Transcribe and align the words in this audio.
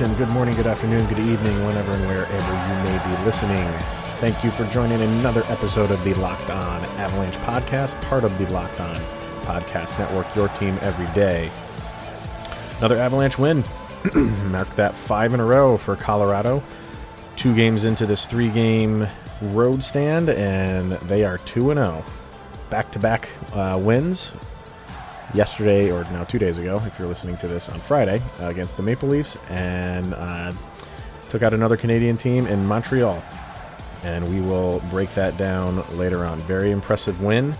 Good 0.00 0.30
morning, 0.30 0.54
good 0.54 0.66
afternoon, 0.66 1.06
good 1.08 1.18
evening, 1.18 1.66
whenever 1.66 1.92
and 1.92 2.06
wherever 2.06 2.32
you 2.32 2.84
may 2.84 3.06
be 3.06 3.22
listening. 3.22 3.70
Thank 4.16 4.42
you 4.42 4.50
for 4.50 4.64
joining 4.72 4.98
another 5.02 5.42
episode 5.48 5.90
of 5.90 6.02
the 6.04 6.14
Locked 6.14 6.48
On 6.48 6.82
Avalanche 6.96 7.34
podcast, 7.34 8.00
part 8.04 8.24
of 8.24 8.36
the 8.38 8.50
Locked 8.50 8.80
On 8.80 8.96
Podcast 9.42 9.98
Network, 9.98 10.26
your 10.34 10.48
team 10.48 10.78
every 10.80 11.04
day. 11.14 11.50
Another 12.78 12.96
Avalanche 12.96 13.38
win. 13.38 13.62
Marked 14.50 14.74
that 14.76 14.94
five 14.94 15.34
in 15.34 15.40
a 15.40 15.44
row 15.44 15.76
for 15.76 15.96
Colorado. 15.96 16.62
Two 17.36 17.54
games 17.54 17.84
into 17.84 18.06
this 18.06 18.24
three 18.24 18.48
game 18.48 19.06
road 19.42 19.84
stand, 19.84 20.30
and 20.30 20.92
they 20.92 21.26
are 21.26 21.36
2 21.36 21.74
0. 21.74 22.02
Back 22.70 22.90
to 22.92 22.98
back 22.98 23.28
uh, 23.52 23.78
wins 23.78 24.32
yesterday, 25.34 25.90
or 25.90 26.04
now 26.04 26.24
two 26.24 26.38
days 26.38 26.58
ago, 26.58 26.82
if 26.86 26.98
you're 26.98 27.08
listening 27.08 27.36
to 27.38 27.48
this 27.48 27.68
on 27.68 27.80
Friday, 27.80 28.22
uh, 28.40 28.46
against 28.48 28.76
the 28.76 28.82
Maple 28.82 29.08
Leafs, 29.08 29.36
and 29.48 30.14
uh, 30.14 30.52
took 31.28 31.42
out 31.42 31.54
another 31.54 31.76
Canadian 31.76 32.16
team 32.16 32.46
in 32.46 32.66
Montreal. 32.66 33.22
And 34.02 34.28
we 34.30 34.40
will 34.40 34.80
break 34.90 35.12
that 35.14 35.36
down 35.36 35.84
later 35.96 36.24
on. 36.24 36.38
Very 36.40 36.70
impressive 36.70 37.22
win. 37.22 37.54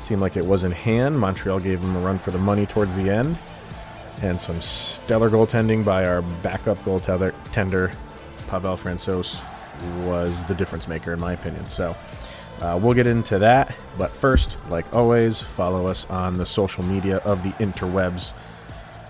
Seemed 0.00 0.20
like 0.20 0.36
it 0.36 0.44
was 0.44 0.64
in 0.64 0.72
hand. 0.72 1.18
Montreal 1.18 1.60
gave 1.60 1.80
them 1.80 1.96
a 1.96 2.00
run 2.00 2.18
for 2.18 2.30
the 2.30 2.38
money 2.38 2.66
towards 2.66 2.96
the 2.96 3.08
end. 3.08 3.38
And 4.22 4.40
some 4.40 4.60
stellar 4.60 5.30
goaltending 5.30 5.84
by 5.84 6.06
our 6.06 6.22
backup 6.42 6.78
goaltender, 6.78 7.94
Pavel 8.48 8.76
Francouz, 8.76 9.42
was 10.04 10.42
the 10.44 10.54
difference 10.54 10.88
maker, 10.88 11.12
in 11.12 11.20
my 11.20 11.32
opinion. 11.32 11.64
So, 11.66 11.96
uh, 12.64 12.78
we'll 12.78 12.94
get 12.94 13.06
into 13.06 13.38
that, 13.40 13.76
but 13.98 14.10
first, 14.10 14.56
like 14.70 14.94
always, 14.94 15.38
follow 15.38 15.86
us 15.86 16.06
on 16.06 16.38
the 16.38 16.46
social 16.46 16.82
media 16.82 17.18
of 17.18 17.42
the 17.42 17.50
interwebs 17.62 18.32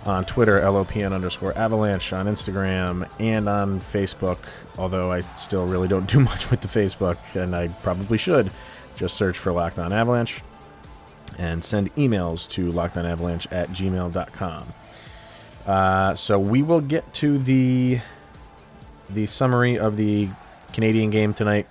on 0.05 0.25
Twitter, 0.25 0.61
LOPN 0.61 1.13
underscore 1.13 1.57
avalanche, 1.57 2.13
on 2.13 2.27
Instagram, 2.27 3.09
and 3.21 3.49
on 3.49 3.81
Facebook. 3.81 4.39
Although 4.77 5.13
I 5.13 5.21
still 5.37 5.67
really 5.67 5.87
don't 5.87 6.11
do 6.11 6.19
much 6.31 6.51
with 6.51 6.63
the 6.63 6.69
Facebook, 6.69 7.17
and 7.41 7.55
I 7.55 7.69
probably 7.69 8.19
should. 8.19 8.51
Just 8.97 9.17
search 9.17 9.39
for 9.39 9.53
Locked 9.53 9.79
On 9.79 9.93
Avalanche 9.93 10.41
and 11.39 11.65
send 11.65 11.95
emails 11.95 12.49
to 12.51 12.73
lockedonavalanche 12.73 13.47
at 13.53 13.69
gmail.com. 13.71 14.73
Uh, 15.65 16.15
so 16.17 16.41
we 16.41 16.63
will 16.63 16.81
get 16.81 17.15
to 17.15 17.39
the 17.39 18.01
the 19.11 19.27
summary 19.27 19.79
of 19.79 19.97
the 19.97 20.29
Canadian 20.73 21.11
game 21.11 21.33
tonight. 21.33 21.69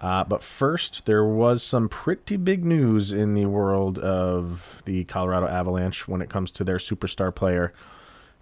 Uh, 0.00 0.24
but 0.24 0.42
first, 0.42 1.04
there 1.04 1.24
was 1.24 1.62
some 1.62 1.88
pretty 1.88 2.36
big 2.36 2.64
news 2.64 3.12
in 3.12 3.34
the 3.34 3.44
world 3.44 3.98
of 3.98 4.82
the 4.86 5.04
Colorado 5.04 5.46
Avalanche 5.46 6.08
when 6.08 6.22
it 6.22 6.30
comes 6.30 6.50
to 6.52 6.64
their 6.64 6.78
superstar 6.78 7.34
player. 7.34 7.74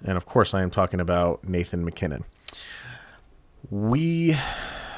And 0.05 0.17
of 0.17 0.25
course, 0.25 0.55
I 0.55 0.63
am 0.63 0.71
talking 0.71 1.01
about 1.01 1.49
Nathan 1.49 1.85
MacKinnon. 1.85 2.25
We, 3.71 4.37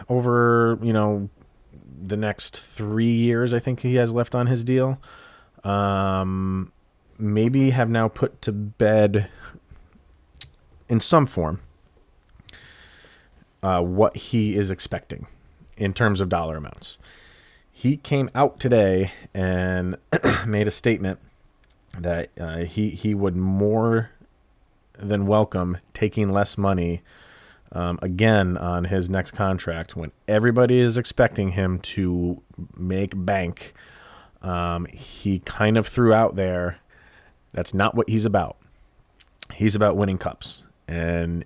over, 0.09 0.79
you 0.83 0.93
know, 0.93 1.31
the 2.03 2.19
next 2.19 2.59
three 2.59 3.13
years, 3.13 3.55
I 3.55 3.59
think 3.59 3.81
he 3.81 3.95
has 3.95 4.13
left 4.13 4.35
on 4.35 4.47
his 4.47 4.63
deal, 4.63 5.01
um, 5.65 6.73
maybe 7.19 7.71
have 7.71 7.89
now 7.89 8.09
put 8.09 8.43
to 8.43 8.53
bed 8.53 9.31
in 10.91 11.01
some 11.01 11.25
form 11.25 11.61
uh, 13.63 13.81
what 13.81 14.17
he 14.17 14.57
is 14.57 14.71
expecting 14.71 15.27
in 15.81 15.95
terms 15.95 16.21
of 16.21 16.29
dollar 16.29 16.59
amounts. 16.59 16.99
He 17.73 17.97
came 17.97 18.31
out 18.35 18.61
today 18.61 19.13
and 19.33 19.97
made 20.47 20.69
a 20.69 20.71
statement 20.71 21.19
that 21.99 22.29
uh, 22.39 22.59
he 22.59 22.91
he 22.91 23.15
would 23.15 23.35
more 23.35 24.11
than 24.99 25.27
welcome 25.27 25.79
taking 25.95 26.31
less 26.31 26.59
money 26.59 27.01
um, 27.73 27.99
again 28.03 28.59
on 28.59 28.85
his 28.85 29.09
next 29.09 29.31
contract 29.31 29.97
when 29.97 30.13
everybody 30.29 30.79
is 30.79 30.99
expecting 30.99 31.53
him 31.53 31.79
to 31.81 32.43
make 32.77 33.13
bank. 33.17 33.73
Um, 34.43 34.85
he 34.87 35.41
kind 35.41 35.79
of 35.79 35.87
threw 35.87 36.13
out 36.13 36.37
there 36.37 36.79
that's 37.53 37.73
not 37.73 37.95
what 37.95 38.09
he's 38.09 38.27
about. 38.27 38.57
He's 39.55 39.75
about 39.75 39.97
winning 39.97 40.19
cups, 40.19 40.63
and 40.87 41.45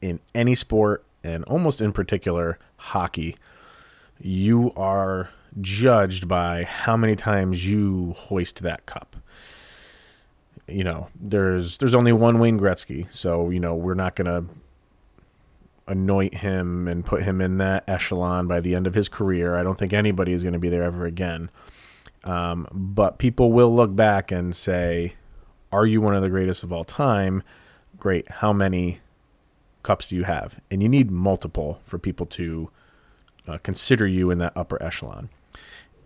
in 0.00 0.20
any 0.34 0.54
sport, 0.54 1.04
and 1.24 1.44
almost 1.44 1.80
in 1.80 1.92
particular 1.92 2.58
hockey 2.76 3.36
you 4.20 4.72
are 4.76 5.30
judged 5.60 6.28
by 6.28 6.64
how 6.64 6.96
many 6.96 7.16
times 7.16 7.66
you 7.66 8.14
hoist 8.16 8.62
that 8.62 8.86
cup. 8.86 9.16
You 10.68 10.84
know, 10.84 11.08
there's 11.20 11.78
there's 11.78 11.94
only 11.94 12.12
one 12.12 12.38
Wayne 12.38 12.58
Gretzky, 12.58 13.12
so 13.12 13.50
you 13.50 13.58
know 13.58 13.74
we're 13.74 13.94
not 13.94 14.14
gonna 14.14 14.44
anoint 15.88 16.34
him 16.34 16.86
and 16.86 17.04
put 17.04 17.24
him 17.24 17.40
in 17.40 17.58
that 17.58 17.82
echelon 17.88 18.46
by 18.46 18.60
the 18.60 18.76
end 18.76 18.86
of 18.86 18.94
his 18.94 19.08
career. 19.08 19.56
I 19.56 19.64
don't 19.64 19.76
think 19.76 19.92
anybody 19.92 20.32
is 20.32 20.42
going 20.42 20.52
to 20.52 20.58
be 20.58 20.68
there 20.68 20.84
ever 20.84 21.04
again. 21.04 21.50
Um, 22.22 22.68
but 22.70 23.18
people 23.18 23.50
will 23.50 23.74
look 23.74 23.96
back 23.96 24.30
and 24.30 24.54
say, 24.54 25.14
"Are 25.72 25.86
you 25.86 26.00
one 26.00 26.14
of 26.14 26.22
the 26.22 26.28
greatest 26.28 26.62
of 26.62 26.72
all 26.72 26.84
time?" 26.84 27.42
Great. 27.98 28.30
How 28.30 28.52
many 28.52 29.00
cups 29.82 30.08
do 30.08 30.16
you 30.16 30.24
have? 30.24 30.60
And 30.70 30.82
you 30.82 30.88
need 30.88 31.10
multiple 31.10 31.80
for 31.82 31.98
people 31.98 32.26
to 32.26 32.70
uh, 33.46 33.58
consider 33.58 34.06
you 34.06 34.30
in 34.30 34.38
that 34.38 34.52
upper 34.56 34.82
echelon. 34.82 35.28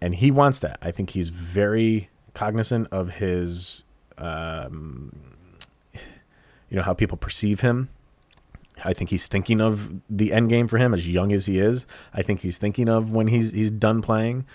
And 0.00 0.16
he 0.16 0.30
wants 0.30 0.58
that. 0.60 0.78
I 0.82 0.90
think 0.90 1.10
he's 1.10 1.28
very 1.28 2.10
cognizant 2.34 2.88
of 2.90 3.14
his, 3.14 3.84
um, 4.18 5.14
you 5.92 6.76
know, 6.76 6.82
how 6.82 6.94
people 6.94 7.16
perceive 7.16 7.60
him. 7.60 7.88
I 8.84 8.92
think 8.92 9.10
he's 9.10 9.26
thinking 9.26 9.60
of 9.60 9.92
the 10.10 10.32
end 10.32 10.48
game 10.48 10.66
for 10.68 10.78
him 10.78 10.92
as 10.92 11.08
young 11.08 11.32
as 11.32 11.46
he 11.46 11.58
is. 11.58 11.86
I 12.12 12.22
think 12.22 12.40
he's 12.40 12.58
thinking 12.58 12.88
of 12.88 13.14
when 13.14 13.28
he's 13.28 13.50
he's 13.52 13.70
done 13.70 14.02
playing. 14.02 14.46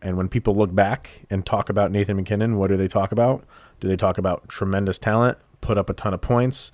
And 0.00 0.16
when 0.16 0.28
people 0.28 0.54
look 0.54 0.74
back 0.74 1.24
and 1.30 1.44
talk 1.44 1.68
about 1.68 1.90
Nathan 1.90 2.16
MacKinnon, 2.16 2.56
what 2.56 2.68
do 2.68 2.76
they 2.76 2.88
talk 2.88 3.10
about? 3.10 3.44
Do 3.80 3.88
they 3.88 3.96
talk 3.96 4.18
about 4.18 4.48
tremendous 4.48 4.98
talent, 4.98 5.38
put 5.60 5.78
up 5.78 5.90
a 5.90 5.94
ton 5.94 6.14
of 6.14 6.20
points, 6.20 6.70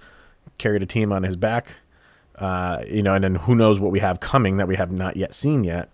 carried 0.59 0.82
a 0.82 0.87
team 0.87 1.12
on 1.12 1.22
his 1.22 1.37
back, 1.37 1.77
uh, 2.41 2.83
you 2.89 3.03
know, 3.03 3.15
and 3.15 3.23
then 3.23 3.34
who 3.34 3.55
knows 3.55 3.78
what 3.78 3.93
we 3.93 4.01
have 4.01 4.21
coming 4.21 4.56
that 4.56 4.67
we 4.67 4.77
have 4.77 4.91
not 4.91 5.17
yet 5.17 5.34
seen 5.34 5.62
yet. 5.62 5.91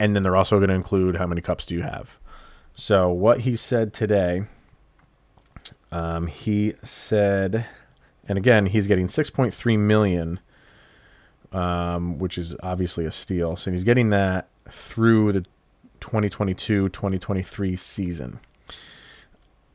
And 0.00 0.16
then 0.16 0.22
they're 0.22 0.36
also 0.36 0.58
going 0.58 0.70
to 0.70 0.74
include 0.74 1.16
how 1.16 1.26
many 1.26 1.42
cups 1.42 1.66
do 1.66 1.74
you 1.74 1.82
have. 1.82 2.16
So 2.74 3.10
what 3.10 3.40
he 3.40 3.54
said 3.54 3.92
today, 3.92 4.44
um, 5.92 6.26
he 6.26 6.74
said, 6.82 7.66
and 8.26 8.38
again, 8.38 8.66
he's 8.66 8.86
getting 8.86 9.06
6.3 9.06 9.78
million, 9.78 10.40
um, 11.52 12.18
which 12.18 12.38
is 12.38 12.56
obviously 12.62 13.04
a 13.04 13.12
steal. 13.12 13.54
So 13.56 13.70
he's 13.70 13.84
getting 13.84 14.08
that 14.10 14.48
through 14.70 15.32
the 15.32 15.44
2022-2023 16.00 17.78
season. 17.78 18.40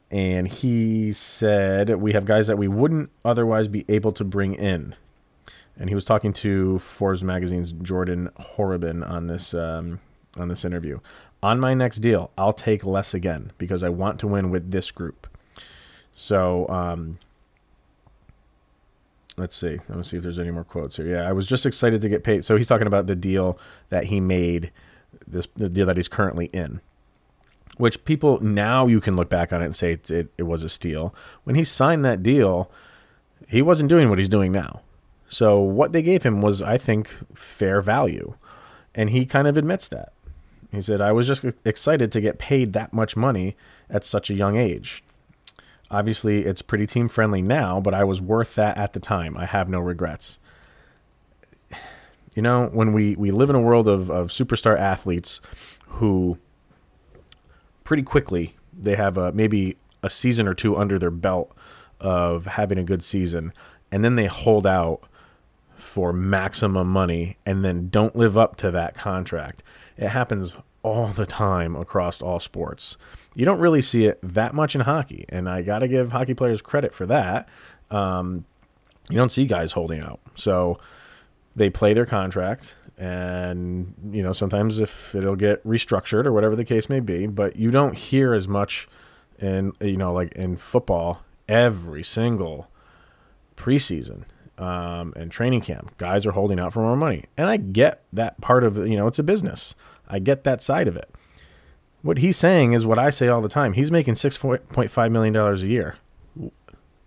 And 0.09 0.47
he 0.47 1.11
said 1.11 2.01
we 2.01 2.13
have 2.13 2.25
guys 2.25 2.47
that 2.47 2.57
we 2.57 2.67
wouldn't 2.67 3.11
otherwise 3.23 3.67
be 3.67 3.85
able 3.87 4.11
to 4.13 4.23
bring 4.23 4.55
in 4.55 4.95
and 5.79 5.89
he 5.89 5.95
was 5.95 6.05
talking 6.05 6.33
to 6.33 6.79
Forbes 6.79 7.23
magazine's 7.23 7.71
Jordan 7.71 8.29
Horobin 8.39 9.07
on 9.07 9.27
this 9.27 9.53
um, 9.53 9.99
on 10.37 10.47
this 10.47 10.65
interview. 10.65 10.99
On 11.43 11.59
my 11.59 11.73
next 11.73 11.97
deal, 11.97 12.31
I'll 12.37 12.53
take 12.53 12.83
less 12.83 13.13
again 13.13 13.51
because 13.57 13.83
I 13.83 13.89
want 13.89 14.19
to 14.21 14.27
win 14.27 14.49
with 14.49 14.71
this 14.71 14.89
group. 14.89 15.27
So 16.11 16.67
um, 16.67 17.19
let's 19.37 19.55
see. 19.55 19.77
Let 19.87 19.97
me 19.97 20.03
see 20.03 20.17
if 20.17 20.23
there's 20.23 20.39
any 20.39 20.49
more 20.49 20.63
quotes 20.63 20.97
here. 20.97 21.07
Yeah, 21.07 21.29
I 21.29 21.31
was 21.31 21.45
just 21.45 21.65
excited 21.65 22.01
to 22.01 22.09
get 22.09 22.23
paid. 22.23 22.43
So 22.43 22.55
he's 22.55 22.67
talking 22.67 22.87
about 22.87 23.05
the 23.05 23.15
deal 23.15 23.59
that 23.89 24.05
he 24.05 24.19
made, 24.19 24.71
this 25.27 25.47
the 25.55 25.69
deal 25.69 25.85
that 25.85 25.97
he's 25.97 26.07
currently 26.07 26.47
in. 26.47 26.81
Which 27.77 28.03
people 28.05 28.41
now 28.41 28.87
you 28.87 28.99
can 28.99 29.15
look 29.15 29.29
back 29.29 29.53
on 29.53 29.61
it 29.61 29.65
and 29.65 29.75
say 29.75 29.93
it, 29.93 30.09
it, 30.09 30.29
it 30.39 30.43
was 30.43 30.63
a 30.63 30.69
steal. 30.69 31.13
When 31.43 31.55
he 31.55 31.63
signed 31.63 32.03
that 32.05 32.23
deal, 32.23 32.71
he 33.47 33.61
wasn't 33.61 33.89
doing 33.89 34.09
what 34.09 34.17
he's 34.17 34.29
doing 34.29 34.51
now. 34.51 34.81
So 35.29 35.59
what 35.59 35.91
they 35.91 36.01
gave 36.01 36.23
him 36.23 36.41
was, 36.41 36.61
I 36.61 36.77
think, 36.77 37.09
fair 37.37 37.81
value. 37.81 38.35
And 38.95 39.09
he 39.09 39.25
kind 39.25 39.47
of 39.47 39.57
admits 39.57 39.87
that. 39.89 40.13
He 40.71 40.81
said, 40.81 41.01
I 41.01 41.11
was 41.11 41.27
just 41.27 41.45
excited 41.63 42.11
to 42.11 42.21
get 42.21 42.39
paid 42.39 42.73
that 42.73 42.93
much 42.93 43.15
money 43.15 43.55
at 43.89 44.03
such 44.03 44.29
a 44.29 44.33
young 44.33 44.57
age. 44.57 45.03
Obviously, 45.89 46.45
it's 46.45 46.61
pretty 46.61 46.85
team 46.85 47.07
friendly 47.07 47.41
now, 47.41 47.79
but 47.79 47.93
I 47.93 48.03
was 48.03 48.19
worth 48.19 48.55
that 48.55 48.77
at 48.77 48.93
the 48.93 48.99
time. 48.99 49.37
I 49.37 49.45
have 49.45 49.69
no 49.69 49.79
regrets. 49.79 50.39
You 52.35 52.41
know, 52.41 52.67
when 52.67 52.93
we, 52.93 53.15
we 53.15 53.31
live 53.31 53.49
in 53.49 53.55
a 53.55 53.61
world 53.61 53.87
of, 53.87 54.11
of 54.11 54.27
superstar 54.29 54.77
athletes 54.77 55.41
who 55.87 56.37
pretty 57.83 58.03
quickly 58.03 58.55
they 58.77 58.95
have 58.95 59.17
a, 59.17 59.31
maybe 59.31 59.77
a 60.03 60.09
season 60.09 60.47
or 60.47 60.53
two 60.53 60.75
under 60.75 60.99
their 60.99 61.09
belt 61.09 61.55
of 61.99 62.45
having 62.45 62.77
a 62.77 62.83
good 62.83 63.01
season, 63.01 63.53
and 63.91 64.03
then 64.03 64.15
they 64.15 64.27
hold 64.27 64.67
out 64.67 65.01
for 65.77 66.11
maximum 66.11 66.87
money 66.87 67.37
and 67.45 67.63
then 67.63 67.89
don't 67.89 68.15
live 68.15 68.37
up 68.37 68.55
to 68.57 68.71
that 68.71 68.95
contract. 68.95 69.63
It 69.97 70.09
happens 70.09 70.55
all 70.83 71.07
the 71.07 71.25
time 71.25 71.75
across 71.75 72.21
all 72.21 72.39
sports. 72.39 72.97
You 73.35 73.45
don't 73.45 73.59
really 73.59 73.81
see 73.81 74.05
it 74.05 74.19
that 74.23 74.53
much 74.53 74.75
in 74.75 74.81
hockey, 74.81 75.25
and 75.29 75.49
I 75.49 75.61
got 75.61 75.79
to 75.79 75.87
give 75.87 76.11
hockey 76.11 76.33
players 76.33 76.61
credit 76.61 76.93
for 76.93 77.05
that. 77.05 77.47
Um, 77.91 78.45
you 79.09 79.17
don't 79.17 79.31
see 79.31 79.45
guys 79.45 79.71
holding 79.73 80.01
out. 80.01 80.19
So 80.35 80.79
they 81.55 81.69
play 81.69 81.93
their 81.93 82.05
contract, 82.05 82.75
and, 82.97 83.93
you 84.11 84.23
know, 84.23 84.33
sometimes 84.33 84.79
if 84.79 85.13
it'll 85.13 85.35
get 85.35 85.63
restructured 85.65 86.25
or 86.25 86.33
whatever 86.33 86.55
the 86.55 86.65
case 86.65 86.89
may 86.89 86.99
be, 86.99 87.27
but 87.27 87.55
you 87.55 87.69
don't 87.69 87.95
hear 87.95 88.33
as 88.33 88.47
much 88.47 88.87
in, 89.39 89.73
you 89.79 89.97
know, 89.97 90.13
like 90.13 90.31
in 90.33 90.57
football 90.57 91.23
every 91.47 92.03
single 92.03 92.69
preseason 93.55 94.23
um, 94.57 95.13
and 95.15 95.31
training 95.31 95.61
camp. 95.61 95.97
Guys 95.97 96.25
are 96.25 96.31
holding 96.31 96.59
out 96.59 96.73
for 96.73 96.81
more 96.81 96.95
money. 96.95 97.25
And 97.37 97.49
I 97.49 97.57
get 97.57 98.03
that 98.13 98.39
part 98.41 98.63
of. 98.63 98.77
You 98.77 98.97
know, 98.97 99.07
it's 99.07 99.19
a 99.19 99.23
business. 99.23 99.75
I 100.07 100.19
get 100.19 100.43
that 100.43 100.61
side 100.61 100.87
of 100.87 100.95
it. 100.95 101.09
What 102.01 102.19
he's 102.19 102.37
saying 102.37 102.73
is 102.73 102.85
what 102.85 102.99
I 102.99 103.09
say 103.09 103.27
all 103.27 103.41
the 103.41 103.49
time. 103.49 103.73
He's 103.73 103.91
making 103.91 104.13
$6.5 104.13 105.11
million 105.11 105.35
a 105.35 105.55
year. 105.57 105.97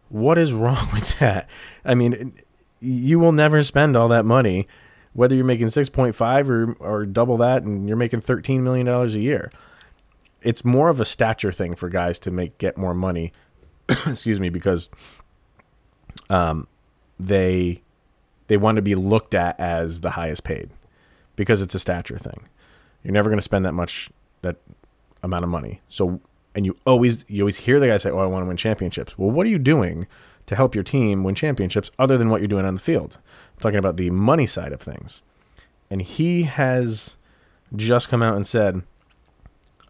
What 0.09 0.37
is 0.37 0.53
wrong 0.53 0.89
with 0.93 1.19
that? 1.19 1.49
I 1.85 1.95
mean, 1.95 2.35
you 2.81 3.19
will 3.19 3.33
never 3.33 3.63
spend 3.63 3.97
all 3.97 4.09
that 4.09 4.25
money, 4.25 4.67
whether 5.13 5.35
you're 5.35 5.45
making 5.45 5.69
6.5 5.69 6.49
or, 6.49 6.73
or 6.81 7.07
double 7.07 7.37
that 7.39 7.63
and 7.63 7.89
you're 7.89 7.97
making 7.97 8.21
$13 8.21 8.61
million 8.61 8.87
a 8.89 9.07
year. 9.07 9.51
It's 10.43 10.65
more 10.65 10.89
of 10.89 11.01
a 11.01 11.05
stature 11.05 11.53
thing 11.53 11.75
for 11.75 11.89
guys 11.89 12.19
to 12.21 12.31
make 12.31 12.59
get 12.59 12.77
more 12.77 12.95
money. 12.95 13.33
excuse 13.89 14.41
me, 14.41 14.49
because 14.49 14.89
um, 16.29 16.67
they 17.27 17.83
they 18.49 18.57
want 18.57 18.77
to 18.77 18.83
be 18.83 18.95
looked 18.95 19.35
at 19.35 19.59
as 19.61 20.01
the 20.01 20.11
highest 20.11 20.43
paid 20.43 20.71
because 21.37 21.63
it's 21.63 21.75
a 21.75 21.79
stature 21.79 22.19
thing. 22.19 22.49
You're 23.03 23.13
never 23.13 23.31
going 23.31 23.39
to 23.39 23.43
spend 23.43 23.65
that 23.65 23.73
much 23.73 24.11
that 24.43 24.57
amount 25.23 25.45
of 25.45 25.51
money. 25.51 25.81
So 25.89 26.21
and 26.55 26.67
you 26.67 26.77
always 26.87 27.25
you 27.29 27.43
always 27.43 27.59
hear 27.59 27.79
the 27.79 27.89
guy 27.89 27.97
say, 27.99 28.11
"Oh, 28.11 28.19
I 28.19 28.27
want 28.27 28.45
to 28.45 28.49
win 28.49 28.57
championships." 28.57 29.17
Well, 29.19 29.31
what 29.31 29.47
are 29.47 29.51
you 29.51 29.59
doing 29.59 30.07
to 30.47 30.57
help 30.57 30.75
your 30.75 30.85
team 30.85 31.23
win 31.23 31.35
championships 31.35 31.91
other 31.99 32.19
than 32.19 32.29
what 32.29 32.41
you're 32.41 32.49
doing 32.49 32.65
on 32.65 32.75
the 32.75 32.81
field? 32.81 33.19
I'm 33.55 33.61
talking 33.61 33.79
about 33.79 33.97
the 33.97 34.11
money 34.11 34.47
side 34.47 34.73
of 34.73 34.81
things. 34.81 35.23
And 35.91 36.03
he 36.03 36.45
has 36.45 37.17
just 37.77 38.09
come 38.09 38.23
out 38.23 38.37
and 38.37 38.47
said, 38.47 38.83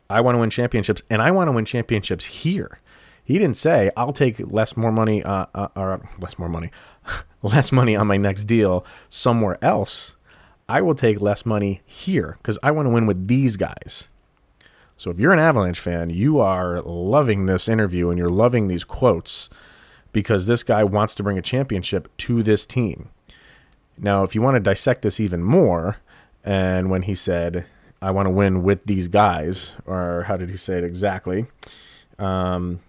"I 0.08 0.20
want 0.20 0.34
to 0.34 0.38
win 0.40 0.50
championships 0.50 1.02
and 1.08 1.22
I 1.22 1.30
want 1.30 1.48
to 1.48 1.52
win 1.52 1.64
championships 1.64 2.24
here." 2.26 2.80
He 3.24 3.38
didn't 3.38 3.56
say, 3.56 3.90
"I'll 3.96 4.12
take 4.12 4.40
less 4.52 4.76
more 4.76 4.92
money 4.92 5.22
uh, 5.22 5.46
uh, 5.54 5.68
or 5.76 6.08
less 6.20 6.38
more 6.38 6.48
money. 6.48 6.70
less 7.42 7.72
money 7.72 7.96
on 7.96 8.06
my 8.06 8.16
next 8.16 8.44
deal 8.44 8.84
somewhere 9.08 9.58
else, 9.62 10.14
I 10.68 10.82
will 10.82 10.94
take 10.94 11.20
less 11.20 11.44
money 11.44 11.80
here 11.84 12.36
because 12.38 12.58
I 12.62 12.70
want 12.70 12.86
to 12.86 12.90
win 12.90 13.06
with 13.06 13.28
these 13.28 13.56
guys. 13.56 14.08
So 14.96 15.10
if 15.10 15.18
you're 15.18 15.32
an 15.32 15.38
Avalanche 15.38 15.80
fan, 15.80 16.10
you 16.10 16.40
are 16.40 16.82
loving 16.82 17.46
this 17.46 17.68
interview 17.68 18.10
and 18.10 18.18
you're 18.18 18.28
loving 18.28 18.68
these 18.68 18.84
quotes 18.84 19.48
because 20.12 20.46
this 20.46 20.62
guy 20.62 20.84
wants 20.84 21.14
to 21.14 21.22
bring 21.22 21.38
a 21.38 21.42
championship 21.42 22.14
to 22.18 22.42
this 22.42 22.66
team. 22.66 23.08
Now, 23.96 24.22
if 24.22 24.34
you 24.34 24.42
want 24.42 24.54
to 24.54 24.60
dissect 24.60 25.02
this 25.02 25.18
even 25.18 25.42
more, 25.42 25.96
and 26.44 26.90
when 26.90 27.02
he 27.02 27.14
said, 27.14 27.66
I 28.02 28.10
want 28.10 28.26
to 28.26 28.30
win 28.30 28.62
with 28.62 28.84
these 28.86 29.08
guys, 29.08 29.72
or 29.86 30.24
how 30.24 30.36
did 30.36 30.50
he 30.50 30.56
say 30.56 30.78
it 30.78 30.84
exactly? 30.84 31.46
Um, 32.18 32.80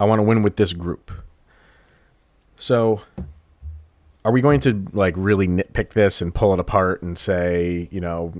I 0.00 0.04
want 0.04 0.18
to 0.18 0.24
win 0.24 0.42
with 0.42 0.56
this 0.56 0.72
group. 0.72 1.12
So, 2.62 3.00
are 4.24 4.30
we 4.30 4.40
going 4.40 4.60
to 4.60 4.86
like 4.92 5.14
really 5.16 5.48
nitpick 5.48 5.94
this 5.94 6.22
and 6.22 6.32
pull 6.32 6.52
it 6.52 6.60
apart 6.60 7.02
and 7.02 7.18
say, 7.18 7.88
you 7.90 8.00
know, 8.00 8.32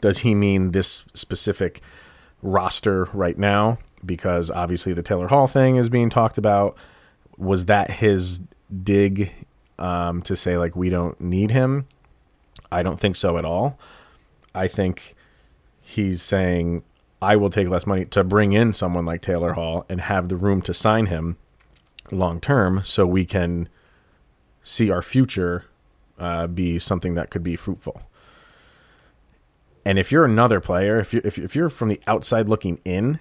does 0.00 0.20
he 0.20 0.34
mean 0.34 0.70
this 0.70 1.04
specific 1.12 1.82
roster 2.40 3.10
right 3.12 3.36
now? 3.36 3.76
Because 4.06 4.50
obviously 4.50 4.94
the 4.94 5.02
Taylor 5.02 5.28
Hall 5.28 5.46
thing 5.46 5.76
is 5.76 5.90
being 5.90 6.08
talked 6.08 6.38
about. 6.38 6.78
Was 7.36 7.66
that 7.66 7.90
his 7.90 8.40
dig 8.82 9.34
um, 9.78 10.22
to 10.22 10.34
say 10.34 10.56
like 10.56 10.74
we 10.74 10.88
don't 10.88 11.20
need 11.20 11.50
him? 11.50 11.86
I 12.72 12.82
don't 12.82 12.98
think 12.98 13.16
so 13.16 13.36
at 13.36 13.44
all. 13.44 13.78
I 14.54 14.66
think 14.66 15.14
he's 15.82 16.22
saying 16.22 16.84
I 17.20 17.36
will 17.36 17.50
take 17.50 17.68
less 17.68 17.86
money 17.86 18.06
to 18.06 18.24
bring 18.24 18.54
in 18.54 18.72
someone 18.72 19.04
like 19.04 19.20
Taylor 19.20 19.52
Hall 19.52 19.84
and 19.90 20.00
have 20.00 20.30
the 20.30 20.36
room 20.36 20.62
to 20.62 20.72
sign 20.72 21.04
him 21.04 21.36
long 22.12 22.40
term 22.40 22.82
so 22.84 23.06
we 23.06 23.24
can 23.24 23.68
see 24.62 24.90
our 24.90 25.02
future 25.02 25.64
uh, 26.18 26.46
be 26.46 26.78
something 26.78 27.14
that 27.14 27.30
could 27.30 27.42
be 27.42 27.56
fruitful. 27.56 28.02
And 29.84 29.98
if 29.98 30.12
you're 30.12 30.24
another 30.24 30.60
player, 30.60 30.98
if 30.98 31.14
you 31.14 31.20
if, 31.24 31.38
if 31.38 31.56
you're 31.56 31.68
from 31.68 31.88
the 31.88 32.00
outside 32.06 32.48
looking 32.48 32.80
in 32.84 33.20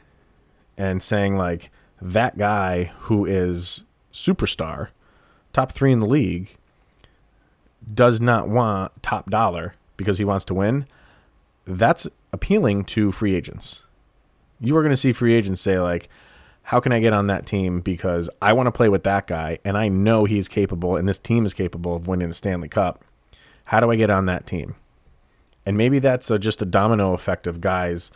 and 0.78 1.02
saying 1.02 1.38
like 1.38 1.72
that 2.02 2.38
guy 2.38 2.92
who 3.02 3.26
is 3.26 3.84
superstar, 4.12 4.90
top 5.54 5.72
3 5.72 5.94
in 5.94 6.00
the 6.00 6.06
league 6.06 6.58
does 7.94 8.20
not 8.20 8.50
want 8.50 8.92
top 9.02 9.30
dollar 9.30 9.76
because 9.96 10.18
he 10.18 10.26
wants 10.26 10.46
to 10.46 10.54
win, 10.54 10.86
that's 11.66 12.08
appealing 12.34 12.84
to 12.84 13.12
free 13.12 13.36
agents. 13.36 13.84
You 14.60 14.76
are 14.76 14.82
going 14.82 14.92
to 14.92 14.98
see 14.98 15.14
free 15.14 15.36
agents 15.36 15.62
say 15.62 15.80
like 15.80 16.10
how 16.68 16.82
can 16.82 16.92
I 16.92 17.00
get 17.00 17.14
on 17.14 17.28
that 17.28 17.46
team 17.46 17.80
because 17.80 18.30
I 18.42 18.52
want 18.52 18.68
to 18.68 18.74
play 18.74 18.90
with 18.90 19.06
that 19.06 19.26
guy 19.26 19.58
and 19.64 19.78
I 19.78 19.88
know 19.88 20.26
he's 20.26 20.50
capable 20.50 20.98
and 20.98 21.08
this 21.08 21.18
team 21.18 21.46
is 21.46 21.54
capable 21.54 21.96
of 21.96 22.10
winning 22.10 22.30
a 22.30 22.34
Stanley 22.34 22.68
Cup. 22.68 23.06
How 23.64 23.80
do 23.80 23.90
I 23.90 23.96
get 23.96 24.10
on 24.10 24.26
that 24.26 24.46
team? 24.46 24.76
And 25.66 25.78
maybe 25.78 26.00
that's 26.00 26.30
a, 26.30 26.38
just 26.38 26.62
a 26.62 26.66
domino 26.66 27.14
effect 27.14 27.48
of 27.48 27.62
guys 27.62 28.12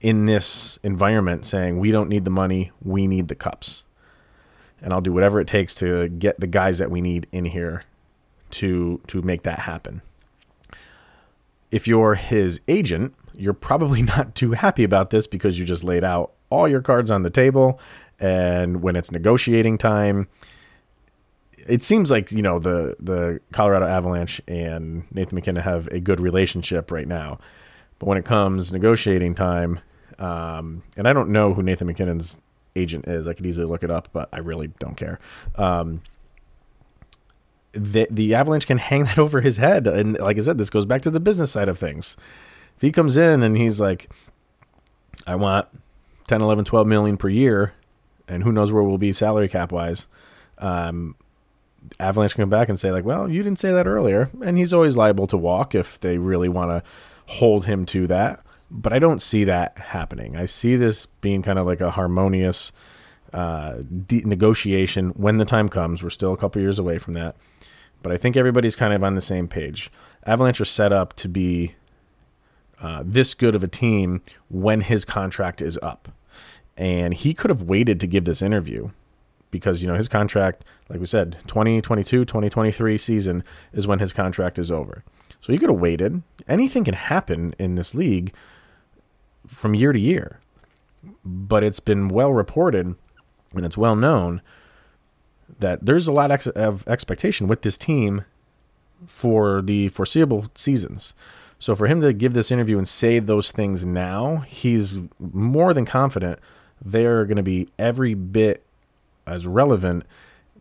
in 0.00 0.26
this 0.26 0.78
environment 0.84 1.44
saying, 1.46 1.80
we 1.80 1.90
don't 1.90 2.08
need 2.08 2.24
the 2.24 2.30
money, 2.30 2.70
we 2.80 3.08
need 3.08 3.26
the 3.26 3.34
cups. 3.34 3.82
And 4.80 4.92
I'll 4.92 5.00
do 5.00 5.12
whatever 5.12 5.40
it 5.40 5.48
takes 5.48 5.74
to 5.76 6.08
get 6.08 6.38
the 6.38 6.46
guys 6.46 6.78
that 6.78 6.92
we 6.92 7.00
need 7.00 7.26
in 7.32 7.46
here 7.46 7.82
to 8.52 9.00
to 9.08 9.20
make 9.20 9.42
that 9.42 9.58
happen. 9.60 10.00
If 11.72 11.88
you're 11.88 12.14
his 12.14 12.60
agent, 12.68 13.16
you're 13.34 13.52
probably 13.52 14.02
not 14.16 14.36
too 14.36 14.52
happy 14.52 14.84
about 14.84 15.10
this 15.10 15.26
because 15.26 15.58
you 15.58 15.64
just 15.64 15.82
laid 15.82 16.04
out 16.04 16.30
all 16.54 16.68
your 16.68 16.80
cards 16.80 17.10
on 17.10 17.22
the 17.22 17.30
table. 17.30 17.80
And 18.20 18.82
when 18.82 18.96
it's 18.96 19.10
negotiating 19.10 19.78
time, 19.78 20.28
it 21.66 21.82
seems 21.82 22.10
like 22.10 22.30
you 22.32 22.42
know 22.42 22.58
the 22.58 22.96
the 23.00 23.40
Colorado 23.52 23.86
Avalanche 23.86 24.40
and 24.46 25.04
Nathan 25.12 25.34
MacKinnon 25.34 25.62
have 25.62 25.88
a 25.88 26.00
good 26.00 26.20
relationship 26.20 26.90
right 26.90 27.08
now. 27.08 27.38
But 27.98 28.06
when 28.06 28.18
it 28.18 28.24
comes 28.24 28.72
negotiating 28.72 29.34
time, 29.34 29.80
um, 30.18 30.82
and 30.96 31.08
I 31.08 31.12
don't 31.12 31.30
know 31.30 31.54
who 31.54 31.62
Nathan 31.62 31.86
MacKinnon's 31.86 32.38
agent 32.76 33.06
is, 33.06 33.26
I 33.26 33.34
could 33.34 33.46
easily 33.46 33.66
look 33.66 33.82
it 33.82 33.90
up, 33.90 34.08
but 34.12 34.28
I 34.32 34.38
really 34.38 34.68
don't 34.78 34.96
care. 34.96 35.18
Um, 35.56 36.02
the 37.72 38.06
the 38.10 38.34
Avalanche 38.34 38.66
can 38.66 38.78
hang 38.90 39.04
that 39.04 39.18
over 39.18 39.40
his 39.40 39.56
head, 39.56 39.86
and 39.86 40.18
like 40.18 40.38
I 40.38 40.40
said, 40.40 40.58
this 40.58 40.70
goes 40.70 40.86
back 40.86 41.02
to 41.02 41.10
the 41.10 41.20
business 41.20 41.50
side 41.50 41.68
of 41.68 41.78
things. 41.78 42.16
If 42.76 42.82
he 42.82 42.92
comes 42.92 43.16
in 43.16 43.42
and 43.42 43.56
he's 43.56 43.80
like, 43.80 44.10
"I 45.26 45.36
want 45.36 45.68
10, 46.28 46.40
11, 46.40 46.64
12 46.64 46.86
million 46.86 47.16
per 47.16 47.28
year, 47.28 47.74
and 48.28 48.42
who 48.42 48.52
knows 48.52 48.72
where 48.72 48.82
we'll 48.82 48.98
be 48.98 49.12
salary 49.12 49.48
cap 49.48 49.72
wise. 49.72 50.06
Um, 50.58 51.16
Avalanche 52.00 52.34
can 52.34 52.42
come 52.42 52.50
back 52.50 52.68
and 52.68 52.80
say 52.80 52.90
like, 52.90 53.04
well, 53.04 53.30
you 53.30 53.42
didn't 53.42 53.58
say 53.58 53.72
that 53.72 53.86
earlier, 53.86 54.30
and 54.42 54.56
he's 54.56 54.72
always 54.72 54.96
liable 54.96 55.26
to 55.28 55.36
walk 55.36 55.74
if 55.74 56.00
they 56.00 56.18
really 56.18 56.48
want 56.48 56.70
to 56.70 56.82
hold 57.26 57.66
him 57.66 57.84
to 57.86 58.06
that. 58.06 58.40
But 58.70 58.92
I 58.92 58.98
don't 58.98 59.20
see 59.20 59.44
that 59.44 59.78
happening. 59.78 60.36
I 60.36 60.46
see 60.46 60.76
this 60.76 61.06
being 61.20 61.42
kind 61.42 61.58
of 61.58 61.66
like 61.66 61.80
a 61.80 61.90
harmonious 61.90 62.72
uh, 63.32 63.74
de- 64.06 64.22
negotiation 64.22 65.10
when 65.10 65.36
the 65.36 65.44
time 65.44 65.68
comes. 65.68 66.02
We're 66.02 66.10
still 66.10 66.32
a 66.32 66.36
couple 66.36 66.62
years 66.62 66.78
away 66.78 66.98
from 66.98 67.12
that, 67.12 67.36
but 68.02 68.12
I 68.12 68.16
think 68.16 68.36
everybody's 68.36 68.76
kind 68.76 68.94
of 68.94 69.04
on 69.04 69.14
the 69.14 69.20
same 69.20 69.46
page. 69.46 69.90
Avalanche 70.26 70.60
are 70.60 70.64
set 70.64 70.92
up 70.92 71.12
to 71.14 71.28
be 71.28 71.74
uh, 72.84 73.02
this 73.02 73.32
good 73.32 73.54
of 73.54 73.64
a 73.64 73.68
team 73.68 74.20
when 74.50 74.82
his 74.82 75.06
contract 75.06 75.62
is 75.62 75.78
up. 75.82 76.08
And 76.76 77.14
he 77.14 77.32
could 77.32 77.48
have 77.48 77.62
waited 77.62 77.98
to 78.00 78.06
give 78.06 78.26
this 78.26 78.42
interview 78.42 78.90
because, 79.50 79.80
you 79.80 79.88
know, 79.88 79.94
his 79.94 80.08
contract, 80.08 80.64
like 80.90 81.00
we 81.00 81.06
said, 81.06 81.38
2022, 81.46 82.26
2023 82.26 82.98
season 82.98 83.42
is 83.72 83.86
when 83.86 84.00
his 84.00 84.12
contract 84.12 84.58
is 84.58 84.70
over. 84.70 85.02
So 85.40 85.50
he 85.50 85.58
could 85.58 85.70
have 85.70 85.80
waited. 85.80 86.22
Anything 86.46 86.84
can 86.84 86.94
happen 86.94 87.54
in 87.58 87.76
this 87.76 87.94
league 87.94 88.34
from 89.46 89.74
year 89.74 89.92
to 89.92 89.98
year. 89.98 90.40
but 91.24 91.62
it's 91.64 91.80
been 91.80 92.08
well 92.08 92.32
reported 92.32 92.94
and 93.54 93.66
it's 93.66 93.76
well 93.76 93.96
known 93.96 94.42
that 95.58 95.84
there's 95.84 96.06
a 96.06 96.12
lot 96.12 96.46
of 96.48 96.88
expectation 96.88 97.46
with 97.46 97.62
this 97.62 97.78
team 97.78 98.24
for 99.06 99.62
the 99.62 99.88
foreseeable 99.88 100.50
seasons. 100.54 101.14
So 101.58 101.74
for 101.74 101.86
him 101.86 102.00
to 102.02 102.12
give 102.12 102.34
this 102.34 102.50
interview 102.50 102.78
and 102.78 102.88
say 102.88 103.18
those 103.18 103.50
things 103.50 103.86
now, 103.86 104.38
he's 104.46 105.00
more 105.18 105.72
than 105.72 105.86
confident 105.86 106.38
they're 106.84 107.24
going 107.24 107.36
to 107.36 107.42
be 107.42 107.68
every 107.78 108.14
bit 108.14 108.62
as 109.26 109.46
relevant 109.46 110.04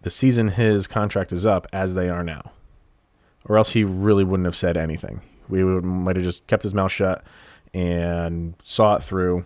the 0.04 0.10
season 0.10 0.50
his 0.50 0.88
contract 0.88 1.32
is 1.32 1.46
up 1.46 1.68
as 1.74 1.96
they 1.96 2.10
are 2.10 2.24
now. 2.24 2.52
Or 3.46 3.58
else 3.58 3.72
he 3.72 3.84
really 3.84 4.24
wouldn't 4.24 4.46
have 4.46 4.56
said 4.56 4.78
anything. 4.78 5.22
We 5.50 5.64
would, 5.64 5.84
might 5.84 6.16
have 6.16 6.24
just 6.24 6.48
kept 6.48 6.64
his 6.64 6.74
mouth 6.74 6.92
shut 6.92 7.24
and 7.74 8.54
saw 8.64 8.96
it 8.96 9.04
through 9.04 9.46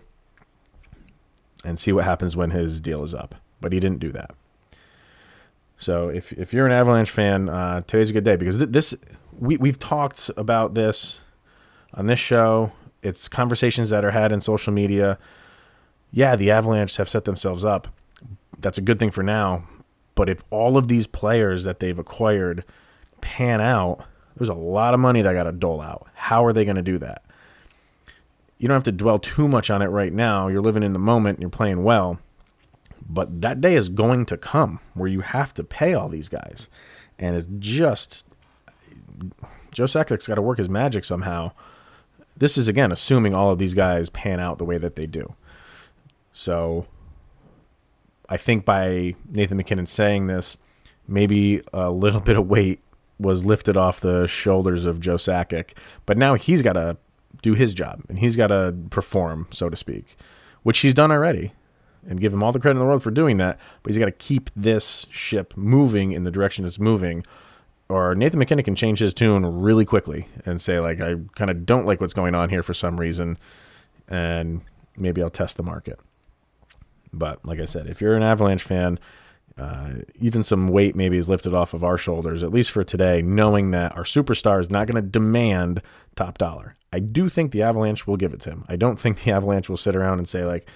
and 1.64 1.78
see 1.78 1.92
what 1.92 2.04
happens 2.04 2.36
when 2.36 2.50
his 2.50 2.80
deal 2.80 3.02
is 3.02 3.14
up. 3.14 3.34
But 3.60 3.72
he 3.72 3.80
didn't 3.80 3.98
do 3.98 4.12
that. 4.12 4.34
So 5.78 6.08
if 6.08 6.32
if 6.32 6.52
you're 6.52 6.66
an 6.66 6.72
Avalanche 6.72 7.10
fan, 7.10 7.48
uh, 7.48 7.82
today's 7.86 8.10
a 8.10 8.12
good 8.12 8.24
day 8.24 8.36
because 8.36 8.58
th- 8.58 8.70
this 8.70 8.94
we 9.38 9.56
we've 9.56 9.78
talked 9.78 10.30
about 10.36 10.74
this 10.74 11.20
on 11.94 12.06
this 12.06 12.18
show. 12.18 12.72
It's 13.02 13.28
conversations 13.28 13.90
that 13.90 14.04
are 14.04 14.10
had 14.10 14.32
in 14.32 14.40
social 14.40 14.72
media. 14.72 15.18
Yeah, 16.10 16.36
the 16.36 16.50
Avalanche 16.50 16.96
have 16.96 17.08
set 17.08 17.24
themselves 17.24 17.64
up. 17.64 17.88
That's 18.58 18.78
a 18.78 18.82
good 18.82 18.98
thing 18.98 19.10
for 19.10 19.22
now. 19.22 19.64
But 20.14 20.28
if 20.28 20.42
all 20.50 20.76
of 20.76 20.88
these 20.88 21.06
players 21.06 21.64
that 21.64 21.78
they've 21.78 21.98
acquired 21.98 22.64
pan 23.20 23.60
out, 23.60 24.04
there's 24.36 24.48
a 24.48 24.54
lot 24.54 24.94
of 24.94 25.00
money 25.00 25.22
that 25.22 25.32
got 25.32 25.44
to 25.44 25.52
dole 25.52 25.80
out. 25.80 26.08
How 26.14 26.44
are 26.44 26.52
they 26.52 26.64
going 26.64 26.76
to 26.76 26.82
do 26.82 26.98
that? 26.98 27.22
You 28.58 28.66
don't 28.66 28.74
have 28.74 28.82
to 28.84 28.92
dwell 28.92 29.20
too 29.20 29.46
much 29.46 29.70
on 29.70 29.82
it 29.82 29.86
right 29.86 30.12
now. 30.12 30.48
You're 30.48 30.62
living 30.62 30.82
in 30.82 30.92
the 30.92 30.98
moment 30.98 31.36
and 31.36 31.42
you're 31.42 31.50
playing 31.50 31.84
well. 31.84 32.18
But 33.08 33.40
that 33.40 33.60
day 33.60 33.76
is 33.76 33.88
going 33.88 34.26
to 34.26 34.36
come 34.36 34.80
where 34.94 35.08
you 35.08 35.20
have 35.20 35.54
to 35.54 35.64
pay 35.64 35.94
all 35.94 36.08
these 36.08 36.28
guys. 36.28 36.68
And 37.18 37.36
it's 37.36 37.46
just 37.58 38.26
Joe 39.72 39.86
Sakic's 39.86 40.26
got 40.26 40.34
to 40.34 40.42
work 40.42 40.58
his 40.58 40.68
magic 40.68 41.04
somehow. 41.04 41.52
This 42.38 42.56
is 42.56 42.68
again 42.68 42.92
assuming 42.92 43.34
all 43.34 43.50
of 43.50 43.58
these 43.58 43.74
guys 43.74 44.10
pan 44.10 44.40
out 44.40 44.58
the 44.58 44.64
way 44.64 44.78
that 44.78 44.96
they 44.96 45.06
do. 45.06 45.34
So 46.32 46.86
I 48.28 48.36
think 48.36 48.64
by 48.64 49.14
Nathan 49.30 49.56
MacKinnon 49.56 49.86
saying 49.86 50.26
this, 50.26 50.58
maybe 51.06 51.62
a 51.72 51.90
little 51.90 52.20
bit 52.28 52.36
of 52.36 52.48
weight 52.48 52.80
was 53.18 53.44
lifted 53.44 53.76
off 53.76 54.00
the 54.00 54.26
shoulders 54.26 54.84
of 54.84 55.00
Joe 55.00 55.16
Sakic. 55.16 55.72
But 56.06 56.16
now 56.18 56.34
he's 56.34 56.62
got 56.62 56.74
to 56.74 56.96
do 57.42 57.54
his 57.54 57.74
job 57.74 58.02
and 58.08 58.18
he's 58.18 58.36
got 58.36 58.48
to 58.48 58.74
perform, 58.90 59.48
so 59.50 59.68
to 59.68 59.76
speak, 59.76 60.16
which 60.62 60.78
he's 60.80 60.94
done 60.94 61.10
already 61.10 61.52
and 62.08 62.20
give 62.20 62.32
him 62.32 62.42
all 62.42 62.52
the 62.52 62.60
credit 62.60 62.76
in 62.76 62.80
the 62.80 62.86
world 62.86 63.02
for 63.02 63.10
doing 63.10 63.36
that. 63.38 63.58
But 63.82 63.92
he's 63.92 63.98
got 63.98 64.06
to 64.06 64.12
keep 64.12 64.50
this 64.54 65.06
ship 65.10 65.54
moving 65.56 66.12
in 66.12 66.24
the 66.24 66.30
direction 66.30 66.64
it's 66.64 66.78
moving. 66.78 67.24
Or 67.88 68.14
Nathan 68.14 68.38
MacKinnon 68.38 68.64
can 68.64 68.74
change 68.74 68.98
his 68.98 69.14
tune 69.14 69.46
really 69.46 69.84
quickly 69.84 70.28
and 70.44 70.60
say, 70.60 70.78
like, 70.78 71.00
I 71.00 71.16
kind 71.34 71.50
of 71.50 71.64
don't 71.64 71.86
like 71.86 72.00
what's 72.00 72.12
going 72.12 72.34
on 72.34 72.50
here 72.50 72.62
for 72.62 72.74
some 72.74 73.00
reason. 73.00 73.38
And 74.08 74.60
maybe 74.98 75.22
I'll 75.22 75.30
test 75.30 75.56
the 75.56 75.62
market. 75.62 75.98
But 77.12 77.44
like 77.46 77.60
I 77.60 77.64
said, 77.64 77.86
if 77.86 78.00
you're 78.00 78.16
an 78.16 78.22
Avalanche 78.22 78.62
fan, 78.62 78.98
uh, 79.56 79.90
even 80.20 80.42
some 80.42 80.68
weight 80.68 80.94
maybe 80.94 81.16
is 81.16 81.28
lifted 81.28 81.54
off 81.54 81.72
of 81.72 81.82
our 81.82 81.96
shoulders, 81.96 82.42
at 82.42 82.52
least 82.52 82.70
for 82.70 82.84
today, 82.84 83.22
knowing 83.22 83.70
that 83.70 83.96
our 83.96 84.04
superstar 84.04 84.60
is 84.60 84.70
not 84.70 84.86
going 84.86 85.02
to 85.02 85.08
demand 85.08 85.80
top 86.14 86.36
dollar. 86.36 86.76
I 86.92 87.00
do 87.00 87.28
think 87.30 87.52
the 87.52 87.62
Avalanche 87.62 88.06
will 88.06 88.16
give 88.16 88.34
it 88.34 88.40
to 88.40 88.50
him. 88.50 88.64
I 88.68 88.76
don't 88.76 89.00
think 89.00 89.22
the 89.24 89.32
Avalanche 89.32 89.68
will 89.68 89.78
sit 89.78 89.96
around 89.96 90.18
and 90.18 90.28
say, 90.28 90.44
like, 90.44 90.68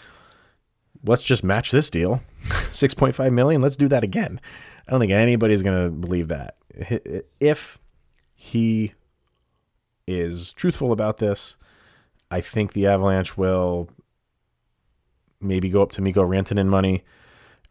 let's 1.04 1.22
just 1.22 1.44
match 1.44 1.70
this 1.70 1.90
deal 1.90 2.22
6.5 2.42 3.32
million 3.32 3.60
let's 3.60 3.76
do 3.76 3.88
that 3.88 4.04
again 4.04 4.40
i 4.86 4.90
don't 4.90 5.00
think 5.00 5.12
anybody's 5.12 5.62
going 5.62 5.84
to 5.84 5.90
believe 5.90 6.28
that 6.28 6.56
if 7.40 7.78
he 8.34 8.92
is 10.06 10.52
truthful 10.52 10.90
about 10.92 11.18
this 11.18 11.56
i 12.30 12.40
think 12.40 12.72
the 12.72 12.86
avalanche 12.86 13.36
will 13.36 13.88
maybe 15.40 15.68
go 15.68 15.82
up 15.82 15.92
to 15.92 16.02
mikko 16.02 16.22
rantanen 16.22 16.66
money 16.66 17.04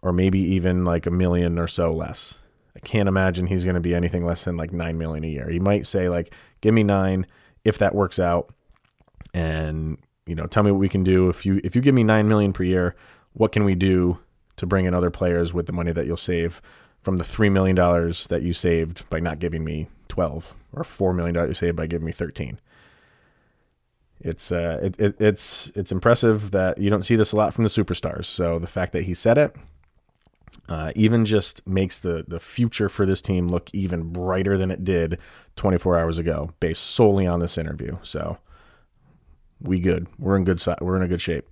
or 0.01 0.12
maybe 0.12 0.39
even 0.39 0.84
like 0.84 1.05
a 1.05 1.12
million 1.12 1.60
or 1.60 1.67
so 1.67 1.93
less. 1.93 2.39
I 2.75 2.79
can't 2.79 3.10
imagine 3.10 3.48
he's 3.48 3.63
going 3.63 3.75
to 3.75 3.81
be 3.81 3.93
anything 3.93 4.25
less 4.25 4.43
than 4.43 4.58
like 4.58 4.72
9 4.72 4.98
million 4.98 5.24
a 5.24 5.27
year. 5.27 5.50
He 5.50 5.60
might 5.60 5.86
say 5.86 6.10
like 6.10 6.34
give 6.62 6.74
me 6.74 6.84
9 6.84 7.25
if 7.63 7.77
that 7.77 7.93
works 7.93 8.20
out. 8.20 8.53
And 9.34 9.98
you 10.25 10.36
know 10.36 10.46
tell 10.46 10.63
me 10.63 10.72
what 10.72 10.79
we 10.79 10.89
can 10.89 11.03
do. 11.03 11.29
If 11.29 11.46
you 11.46 11.62
if 11.63 11.75
you 11.75 11.81
give 11.81 11.96
me 11.96 12.03
9 12.03 12.27
million 12.27 12.53
per 12.53 12.63
year 12.63 12.96
what 13.34 13.51
can 13.51 13.63
we 13.63 13.75
do 13.75 14.20
to 14.58 14.65
bring 14.65 14.86
in 14.86 14.93
other 14.93 15.10
players 15.10 15.53
with 15.53 15.65
the 15.65 15.72
money 15.72 15.93
that 15.93 16.05
you'll 16.05 16.17
save 16.17 16.62
from 17.01 17.17
the 17.17 17.24
$3 17.24 17.51
million 17.51 17.75
that 17.75 18.41
you 18.43 18.53
saved 18.53 19.10
by 19.10 19.20
not 19.20 19.39
giving 19.39 19.63
me 19.63 19.88
12 20.08 20.55
or 20.74 20.84
$4 20.84 21.15
million 21.15 21.36
you 21.48 21.53
saved 21.53 21.75
by 21.75 21.88
giving 21.88 22.05
me 22.05 22.12
13 22.12 22.60
it's 24.24 24.51
uh 24.51 24.79
it, 24.81 25.00
it, 25.00 25.15
it's 25.20 25.72
it's 25.75 25.91
impressive 25.91 26.51
that 26.51 26.77
you 26.77 26.89
don't 26.89 27.03
see 27.03 27.15
this 27.15 27.31
a 27.31 27.36
lot 27.36 27.53
from 27.53 27.63
the 27.63 27.70
superstars. 27.70 28.25
So 28.25 28.60
the 28.60 28.67
fact 28.67 28.93
that 28.93 29.03
he 29.03 29.13
said 29.13 29.38
it 29.38 29.55
uh, 30.70 30.91
even 30.96 31.25
just 31.25 31.65
makes 31.67 32.00
the 32.00 32.24
the 32.27 32.39
future 32.39 32.89
for 32.89 33.05
this 33.05 33.22
team 33.22 33.48
look 33.48 33.70
even 33.74 34.12
brighter 34.13 34.58
than 34.58 34.72
it 34.72 34.84
did 34.84 35.20
24 35.55 35.98
hours 35.98 36.17
ago 36.17 36.51
based 36.60 36.84
solely 36.84 37.25
on 37.25 37.39
this 37.39 37.58
interview. 37.58 37.98
So 38.03 38.38
we 39.60 39.79
good. 39.79 40.08
We're 40.20 40.38
in 40.38 40.43
good 40.43 40.62
we're 40.81 40.98
in 40.98 41.03
a 41.03 41.08
good 41.08 41.22
shape 41.22 41.48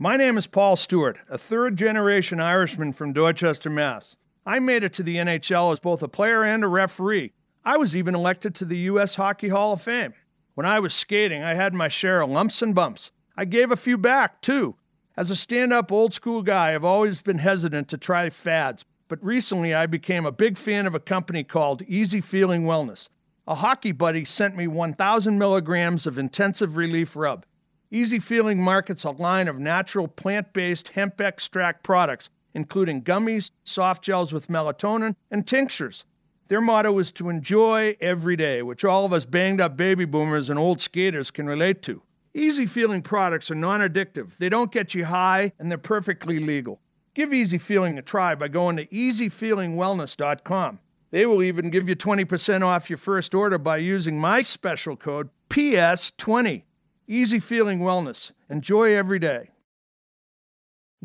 my 0.00 0.16
name 0.16 0.38
is 0.38 0.46
Paul 0.46 0.76
Stewart, 0.76 1.18
a 1.28 1.36
third 1.36 1.74
generation 1.76 2.38
Irishman 2.38 2.92
from 2.92 3.12
Dorchester, 3.12 3.68
Mass. 3.68 4.14
I 4.46 4.60
made 4.60 4.84
it 4.84 4.92
to 4.92 5.02
the 5.02 5.16
NHL 5.16 5.72
as 5.72 5.80
both 5.80 6.04
a 6.04 6.08
player 6.08 6.44
and 6.44 6.62
a 6.62 6.68
referee. 6.68 7.32
I 7.64 7.76
was 7.78 7.96
even 7.96 8.14
elected 8.14 8.54
to 8.54 8.64
the 8.64 8.78
U.S. 8.78 9.16
Hockey 9.16 9.48
Hall 9.48 9.72
of 9.72 9.82
Fame. 9.82 10.14
When 10.54 10.64
I 10.64 10.78
was 10.78 10.94
skating, 10.94 11.42
I 11.42 11.54
had 11.54 11.74
my 11.74 11.88
share 11.88 12.20
of 12.20 12.30
lumps 12.30 12.62
and 12.62 12.76
bumps. 12.76 13.10
I 13.36 13.44
gave 13.44 13.72
a 13.72 13.76
few 13.76 13.98
back, 13.98 14.40
too. 14.40 14.76
As 15.16 15.32
a 15.32 15.36
stand 15.36 15.72
up 15.72 15.90
old 15.90 16.14
school 16.14 16.42
guy, 16.42 16.76
I've 16.76 16.84
always 16.84 17.20
been 17.20 17.38
hesitant 17.38 17.88
to 17.88 17.98
try 17.98 18.30
fads, 18.30 18.84
but 19.08 19.22
recently 19.22 19.74
I 19.74 19.86
became 19.86 20.24
a 20.24 20.32
big 20.32 20.56
fan 20.56 20.86
of 20.86 20.94
a 20.94 21.00
company 21.00 21.42
called 21.42 21.82
Easy 21.82 22.20
Feeling 22.20 22.62
Wellness. 22.62 23.08
A 23.48 23.56
hockey 23.56 23.90
buddy 23.90 24.24
sent 24.24 24.54
me 24.54 24.68
1,000 24.68 25.38
milligrams 25.38 26.06
of 26.06 26.18
intensive 26.18 26.76
relief 26.76 27.16
rub. 27.16 27.44
Easy 27.90 28.18
Feeling 28.18 28.62
markets 28.62 29.04
a 29.04 29.10
line 29.10 29.48
of 29.48 29.58
natural 29.58 30.08
plant 30.08 30.52
based 30.52 30.88
hemp 30.88 31.22
extract 31.22 31.82
products, 31.82 32.28
including 32.52 33.02
gummies, 33.02 33.50
soft 33.64 34.04
gels 34.04 34.30
with 34.30 34.48
melatonin, 34.48 35.14
and 35.30 35.46
tinctures. 35.46 36.04
Their 36.48 36.60
motto 36.60 36.98
is 36.98 37.10
to 37.12 37.30
enjoy 37.30 37.96
every 37.98 38.36
day, 38.36 38.62
which 38.62 38.84
all 38.84 39.06
of 39.06 39.12
us 39.14 39.24
banged 39.24 39.60
up 39.60 39.76
baby 39.76 40.04
boomers 40.04 40.50
and 40.50 40.58
old 40.58 40.80
skaters 40.80 41.30
can 41.30 41.46
relate 41.46 41.82
to. 41.82 42.02
Easy 42.34 42.66
Feeling 42.66 43.00
products 43.00 43.50
are 43.50 43.54
non 43.54 43.80
addictive, 43.80 44.36
they 44.36 44.50
don't 44.50 44.70
get 44.70 44.94
you 44.94 45.06
high, 45.06 45.52
and 45.58 45.70
they're 45.70 45.78
perfectly 45.78 46.38
legal. 46.38 46.80
Give 47.14 47.32
Easy 47.32 47.58
Feeling 47.58 47.96
a 47.96 48.02
try 48.02 48.34
by 48.34 48.48
going 48.48 48.76
to 48.76 48.86
easyfeelingwellness.com. 48.86 50.78
They 51.10 51.24
will 51.24 51.42
even 51.42 51.70
give 51.70 51.88
you 51.88 51.96
20% 51.96 52.62
off 52.62 52.90
your 52.90 52.98
first 52.98 53.34
order 53.34 53.56
by 53.56 53.78
using 53.78 54.20
my 54.20 54.42
special 54.42 54.94
code 54.94 55.30
PS20. 55.48 56.64
Easy 57.10 57.40
feeling 57.40 57.78
wellness. 57.80 58.32
Enjoy 58.50 58.94
every 58.94 59.18
day. 59.18 59.48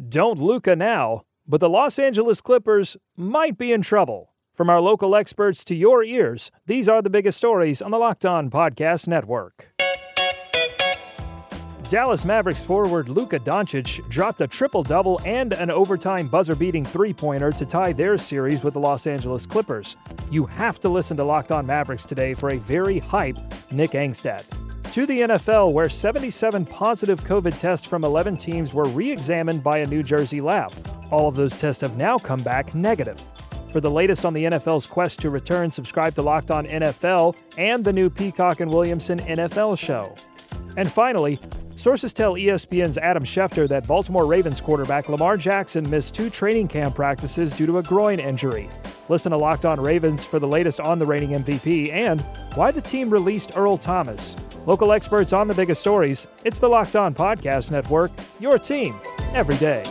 Don't 0.09 0.37
Luca 0.37 0.75
now, 0.75 1.21
but 1.47 1.61
the 1.61 1.69
Los 1.69 1.97
Angeles 1.97 2.41
Clippers 2.41 2.97
might 3.15 3.57
be 3.57 3.71
in 3.71 3.81
trouble. 3.81 4.33
From 4.53 4.69
our 4.69 4.81
local 4.81 5.15
experts 5.15 5.63
to 5.63 5.73
your 5.73 6.03
ears, 6.03 6.51
these 6.65 6.89
are 6.89 7.01
the 7.01 7.09
biggest 7.09 7.37
stories 7.37 7.81
on 7.81 7.91
the 7.91 7.97
Locked 7.97 8.25
On 8.25 8.49
Podcast 8.49 9.07
Network. 9.07 9.69
Dallas 11.87 12.25
Mavericks 12.25 12.61
forward 12.61 13.07
Luka 13.07 13.39
Doncic 13.39 14.05
dropped 14.09 14.41
a 14.41 14.47
triple 14.47 14.83
double 14.83 15.21
and 15.23 15.53
an 15.53 15.71
overtime 15.71 16.27
buzzer 16.27 16.55
beating 16.55 16.83
three 16.83 17.13
pointer 17.13 17.51
to 17.53 17.65
tie 17.65 17.93
their 17.93 18.17
series 18.17 18.61
with 18.61 18.73
the 18.73 18.79
Los 18.79 19.07
Angeles 19.07 19.45
Clippers. 19.45 19.95
You 20.29 20.47
have 20.47 20.81
to 20.81 20.89
listen 20.89 21.15
to 21.15 21.23
Locked 21.23 21.53
On 21.53 21.65
Mavericks 21.65 22.03
today 22.03 22.33
for 22.33 22.49
a 22.49 22.57
very 22.57 22.99
hype 22.99 23.37
Nick 23.71 23.91
Angstadt 23.91 24.43
to 24.93 25.07
the 25.07 25.21
NFL, 25.21 25.73
where 25.73 25.89
77 25.89 26.67
positive 26.67 27.23
COVID 27.23 27.57
tests 27.57 27.87
from 27.87 28.03
11 28.03 28.37
teams 28.37 28.75
were 28.75 28.83
re 28.89 29.11
examined 29.11 29.63
by 29.63 29.79
a 29.79 29.87
New 29.87 30.03
Jersey 30.03 30.39
lab. 30.39 30.71
All 31.09 31.27
of 31.27 31.35
those 31.35 31.57
tests 31.57 31.81
have 31.81 31.97
now 31.97 32.19
come 32.19 32.43
back 32.43 32.75
negative. 32.75 33.19
For 33.71 33.81
the 33.81 33.89
latest 33.89 34.23
on 34.23 34.35
the 34.35 34.43
NFL's 34.43 34.85
quest 34.85 35.19
to 35.21 35.31
return, 35.31 35.71
subscribe 35.71 36.13
to 36.13 36.21
Locked 36.21 36.51
On 36.51 36.67
NFL 36.67 37.35
and 37.57 37.83
the 37.83 37.91
new 37.91 38.07
Peacock 38.07 38.59
and 38.59 38.71
Williamson 38.71 39.17
NFL 39.21 39.79
show. 39.79 40.15
And 40.77 40.91
finally, 40.91 41.39
Sources 41.75 42.13
tell 42.13 42.33
ESPN's 42.33 42.97
Adam 42.99 43.23
Schefter 43.23 43.67
that 43.67 43.87
Baltimore 43.87 44.25
Ravens 44.27 44.61
quarterback 44.61 45.09
Lamar 45.09 45.37
Jackson 45.37 45.89
missed 45.89 46.13
two 46.13 46.29
training 46.29 46.67
camp 46.67 46.95
practices 46.95 47.51
due 47.51 47.65
to 47.65 47.79
a 47.79 47.83
groin 47.83 48.19
injury. 48.19 48.69
Listen 49.09 49.31
to 49.31 49.37
Locked 49.37 49.65
On 49.65 49.81
Ravens 49.81 50.23
for 50.23 50.39
the 50.39 50.47
latest 50.47 50.79
on 50.79 50.99
the 50.99 51.05
reigning 51.05 51.31
MVP 51.31 51.91
and 51.91 52.21
why 52.55 52.71
the 52.71 52.81
team 52.81 53.09
released 53.09 53.57
Earl 53.57 53.77
Thomas. 53.77 54.35
Local 54.65 54.91
experts 54.91 55.33
on 55.33 55.47
the 55.47 55.53
biggest 55.55 55.81
stories. 55.81 56.27
It's 56.43 56.59
the 56.59 56.69
Locked 56.69 56.95
On 56.95 57.13
Podcast 57.13 57.71
Network, 57.71 58.11
your 58.39 58.59
team 58.59 58.95
every 59.33 59.57
day. 59.57 59.83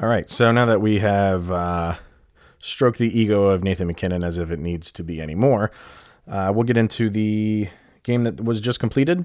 All 0.00 0.08
right. 0.08 0.30
So 0.30 0.52
now 0.52 0.66
that 0.66 0.80
we 0.80 1.00
have 1.00 1.50
uh, 1.50 1.94
stroked 2.60 2.98
the 2.98 3.18
ego 3.18 3.46
of 3.46 3.64
Nathan 3.64 3.88
MacKinnon 3.88 4.22
as 4.22 4.38
if 4.38 4.52
it 4.52 4.60
needs 4.60 4.92
to 4.92 5.02
be 5.02 5.20
anymore, 5.20 5.72
uh, 6.28 6.52
we'll 6.54 6.64
get 6.64 6.76
into 6.76 7.10
the 7.10 7.68
game 8.02 8.22
that 8.24 8.42
was 8.42 8.60
just 8.60 8.80
completed 8.80 9.24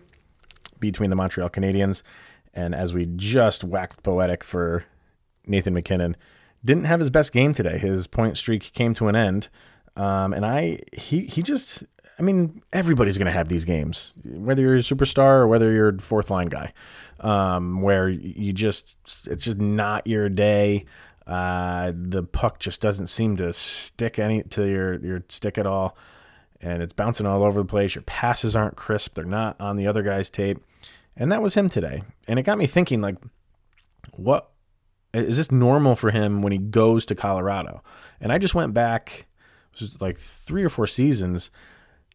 between 0.79 1.09
the 1.09 1.15
Montreal 1.15 1.49
Canadiens. 1.49 2.03
And 2.53 2.75
as 2.75 2.93
we 2.93 3.07
just 3.15 3.63
whacked 3.63 4.03
poetic 4.03 4.43
for 4.43 4.85
Nathan 5.45 5.73
MacKinnon, 5.73 6.15
didn't 6.63 6.85
have 6.85 6.99
his 6.99 7.09
best 7.09 7.31
game 7.31 7.53
today. 7.53 7.77
His 7.77 8.07
point 8.07 8.37
streak 8.37 8.73
came 8.73 8.93
to 8.95 9.07
an 9.07 9.15
end. 9.15 9.49
Um, 9.95 10.33
and 10.33 10.45
I, 10.45 10.79
he, 10.91 11.21
he 11.25 11.41
just, 11.41 11.83
I 12.17 12.21
mean, 12.21 12.61
everybody's 12.71 13.17
going 13.17 13.25
to 13.25 13.31
have 13.31 13.47
these 13.47 13.65
games, 13.65 14.13
whether 14.23 14.61
you're 14.61 14.75
a 14.75 14.79
superstar 14.79 15.39
or 15.39 15.47
whether 15.47 15.71
you're 15.71 15.89
a 15.89 15.99
fourth 15.99 16.29
line 16.29 16.47
guy, 16.47 16.73
um, 17.19 17.81
where 17.81 18.09
you 18.09 18.53
just, 18.53 18.95
it's 19.27 19.43
just 19.43 19.57
not 19.57 20.07
your 20.07 20.29
day. 20.29 20.85
Uh, 21.25 21.91
the 21.95 22.23
puck 22.23 22.59
just 22.59 22.81
doesn't 22.81 23.07
seem 23.07 23.37
to 23.37 23.53
stick 23.53 24.19
any 24.19 24.43
to 24.43 24.67
your, 24.67 24.99
your 24.99 25.23
stick 25.29 25.57
at 25.57 25.65
all. 25.65 25.97
And 26.63 26.81
it's 26.81 26.93
bouncing 26.93 27.25
all 27.25 27.43
over 27.43 27.61
the 27.61 27.67
place. 27.67 27.93
Your 27.93 28.03
passes 28.03 28.55
aren't 28.55 28.77
crisp. 28.77 29.15
They're 29.15 29.25
not 29.25 29.59
on 29.59 29.75
the 29.75 29.85
other 29.85 30.01
guy's 30.01 30.29
tape. 30.29 30.63
And 31.15 31.29
that 31.31 31.41
was 31.41 31.55
him 31.55 31.67
today. 31.67 32.03
And 32.25 32.39
it 32.39 32.43
got 32.43 32.57
me 32.57 32.67
thinking, 32.67 33.01
like, 33.01 33.17
what 34.13 34.49
is 35.13 35.37
this 35.37 35.51
normal 35.51 35.93
for 35.95 36.11
him 36.11 36.41
when 36.41 36.53
he 36.53 36.57
goes 36.57 37.05
to 37.07 37.15
Colorado? 37.15 37.83
And 38.21 38.31
I 38.31 38.37
just 38.37 38.55
went 38.55 38.73
back, 38.73 39.27
was 39.79 40.01
like 40.01 40.17
three 40.17 40.63
or 40.63 40.69
four 40.69 40.87
seasons, 40.87 41.51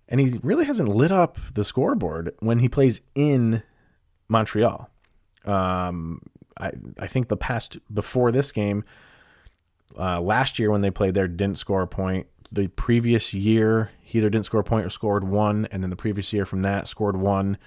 and 0.09 0.19
he 0.19 0.39
really 0.43 0.65
hasn't 0.65 0.89
lit 0.89 1.13
up 1.13 1.39
the 1.53 1.65
scoreboard 1.65 2.35
when 2.41 2.61
he 2.61 2.69
plays 2.69 3.03
in 3.15 3.63
Montreal. 4.29 4.89
Um, 5.45 6.23
I 6.59 6.73
I 6.99 7.07
think 7.07 7.29
the 7.29 7.37
past 7.37 7.79
before 7.93 8.33
this 8.33 8.51
game, 8.51 8.85
uh, 9.99 10.21
last 10.21 10.59
year 10.59 10.71
when 10.71 10.81
they 10.81 10.91
played 10.91 11.15
there, 11.15 11.29
didn't 11.29 11.59
score 11.59 11.83
a 11.83 11.87
point. 11.87 12.27
The 12.51 12.69
previous 12.69 13.35
year, 13.35 13.91
he 14.01 14.19
either 14.19 14.31
didn't 14.31 14.47
score 14.47 14.61
a 14.61 14.65
point 14.65 14.87
or 14.87 14.91
scored 14.91 15.25
one, 15.25 15.67
and 15.71 15.83
then 15.83 15.91
the 15.91 15.97
previous 15.97 16.33
year 16.33 16.47
from 16.47 16.63
that 16.63 16.89
scored 16.89 17.17
one 17.17 17.59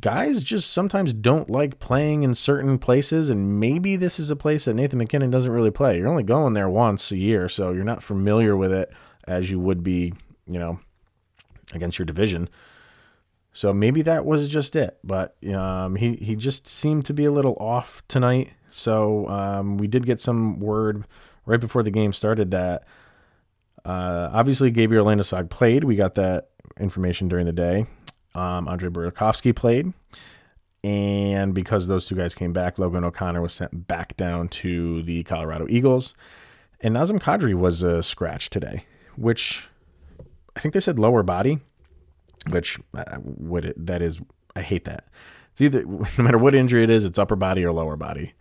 guys 0.00 0.42
just 0.42 0.70
sometimes 0.70 1.12
don't 1.12 1.50
like 1.50 1.78
playing 1.78 2.22
in 2.22 2.34
certain 2.34 2.78
places, 2.78 3.30
and 3.30 3.60
maybe 3.60 3.96
this 3.96 4.18
is 4.18 4.30
a 4.30 4.36
place 4.36 4.64
that 4.64 4.74
Nathan 4.74 4.98
MacKinnon 4.98 5.30
doesn't 5.30 5.50
really 5.50 5.70
play. 5.70 5.98
You're 5.98 6.08
only 6.08 6.22
going 6.22 6.54
there 6.54 6.68
once 6.68 7.10
a 7.10 7.16
year, 7.16 7.48
so 7.48 7.72
you're 7.72 7.84
not 7.84 8.02
familiar 8.02 8.56
with 8.56 8.72
it 8.72 8.90
as 9.26 9.50
you 9.50 9.60
would 9.60 9.82
be, 9.82 10.14
you 10.46 10.58
know, 10.58 10.80
against 11.72 11.98
your 11.98 12.06
division. 12.06 12.48
So 13.52 13.72
maybe 13.72 14.00
that 14.02 14.24
was 14.24 14.48
just 14.48 14.74
it, 14.74 14.98
but 15.04 15.36
um, 15.52 15.96
he 15.96 16.14
he 16.16 16.36
just 16.36 16.66
seemed 16.66 17.04
to 17.06 17.12
be 17.12 17.26
a 17.26 17.32
little 17.32 17.56
off 17.60 18.02
tonight. 18.08 18.52
So 18.70 19.28
um, 19.28 19.76
we 19.76 19.86
did 19.86 20.06
get 20.06 20.20
some 20.20 20.58
word 20.58 21.06
right 21.44 21.60
before 21.60 21.82
the 21.82 21.90
game 21.90 22.14
started 22.14 22.50
that 22.52 22.84
uh, 23.84 24.30
obviously 24.32 24.70
Gabriel 24.70 25.06
Landeskog 25.06 25.50
played. 25.50 25.84
We 25.84 25.96
got 25.96 26.14
that 26.14 26.48
information 26.78 27.28
during 27.28 27.46
the 27.46 27.52
day. 27.52 27.86
Um, 28.34 28.68
Andre 28.68 28.88
Burakovsky 28.88 29.54
played. 29.54 29.92
And 30.84 31.54
because 31.54 31.86
those 31.86 32.06
two 32.06 32.16
guys 32.16 32.34
came 32.34 32.52
back, 32.52 32.78
Logan 32.78 33.04
O'Connor 33.04 33.40
was 33.40 33.52
sent 33.52 33.86
back 33.86 34.16
down 34.16 34.48
to 34.48 35.02
the 35.02 35.22
Colorado 35.24 35.66
Eagles. 35.68 36.14
And 36.80 36.96
Nazem 36.96 37.20
Kadri 37.20 37.54
was 37.54 37.82
a 37.82 38.02
scratch 38.02 38.50
today, 38.50 38.86
which 39.16 39.68
I 40.56 40.60
think 40.60 40.74
they 40.74 40.80
said 40.80 40.98
lower 40.98 41.22
body, 41.22 41.60
which 42.50 42.80
uh, 42.94 43.18
it, 43.54 43.86
that 43.86 44.02
is, 44.02 44.20
I 44.56 44.62
hate 44.62 44.84
that. 44.84 45.06
It's 45.52 45.60
either, 45.60 45.84
no 45.86 46.24
matter 46.24 46.38
what 46.38 46.54
injury 46.54 46.82
it 46.82 46.90
is, 46.90 47.04
it's 47.04 47.18
upper 47.18 47.36
body 47.36 47.64
or 47.64 47.72
lower 47.72 47.96
body. 47.96 48.34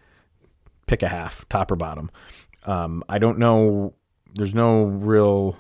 Pick 0.88 1.04
a 1.04 1.08
half, 1.08 1.48
top 1.48 1.72
or 1.72 1.76
bottom. 1.76 2.10
Um, 2.64 3.04
I 3.08 3.20
don't 3.20 3.38
know. 3.38 3.94
There's 4.36 4.56
no 4.56 4.84
real 4.84 5.58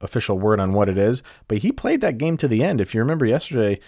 official 0.00 0.38
word 0.38 0.60
on 0.60 0.72
what 0.72 0.88
it 0.88 0.98
is, 0.98 1.22
but 1.48 1.58
he 1.58 1.72
played 1.72 2.00
that 2.02 2.18
game 2.18 2.36
to 2.36 2.48
the 2.48 2.62
end. 2.62 2.80
If 2.80 2.94
you 2.94 3.00
remember 3.00 3.26
yesterday, 3.26 3.80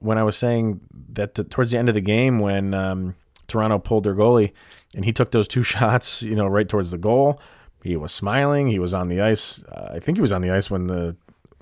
when 0.00 0.18
I 0.18 0.22
was 0.22 0.36
saying 0.36 0.80
that 1.12 1.34
the, 1.34 1.44
towards 1.44 1.70
the 1.70 1.78
end 1.78 1.88
of 1.88 1.94
the 1.94 2.00
game, 2.00 2.38
when 2.38 2.74
um, 2.74 3.14
Toronto 3.46 3.78
pulled 3.78 4.04
their 4.04 4.14
goalie 4.14 4.52
and 4.94 5.04
he 5.04 5.12
took 5.12 5.30
those 5.30 5.48
two 5.48 5.62
shots, 5.74 6.22
you 6.22 6.34
know, 6.34 6.46
right 6.46 6.68
towards 6.68 6.90
the 6.90 6.98
goal, 6.98 7.40
he 7.82 7.96
was 7.96 8.12
smiling. 8.12 8.68
He 8.68 8.78
was 8.78 8.94
on 8.94 9.08
the 9.08 9.20
ice. 9.20 9.62
Uh, 9.64 9.92
I 9.94 10.00
think 10.00 10.18
he 10.18 10.22
was 10.22 10.32
on 10.32 10.42
the 10.42 10.50
ice 10.50 10.70
when 10.70 10.86
the 10.86 11.16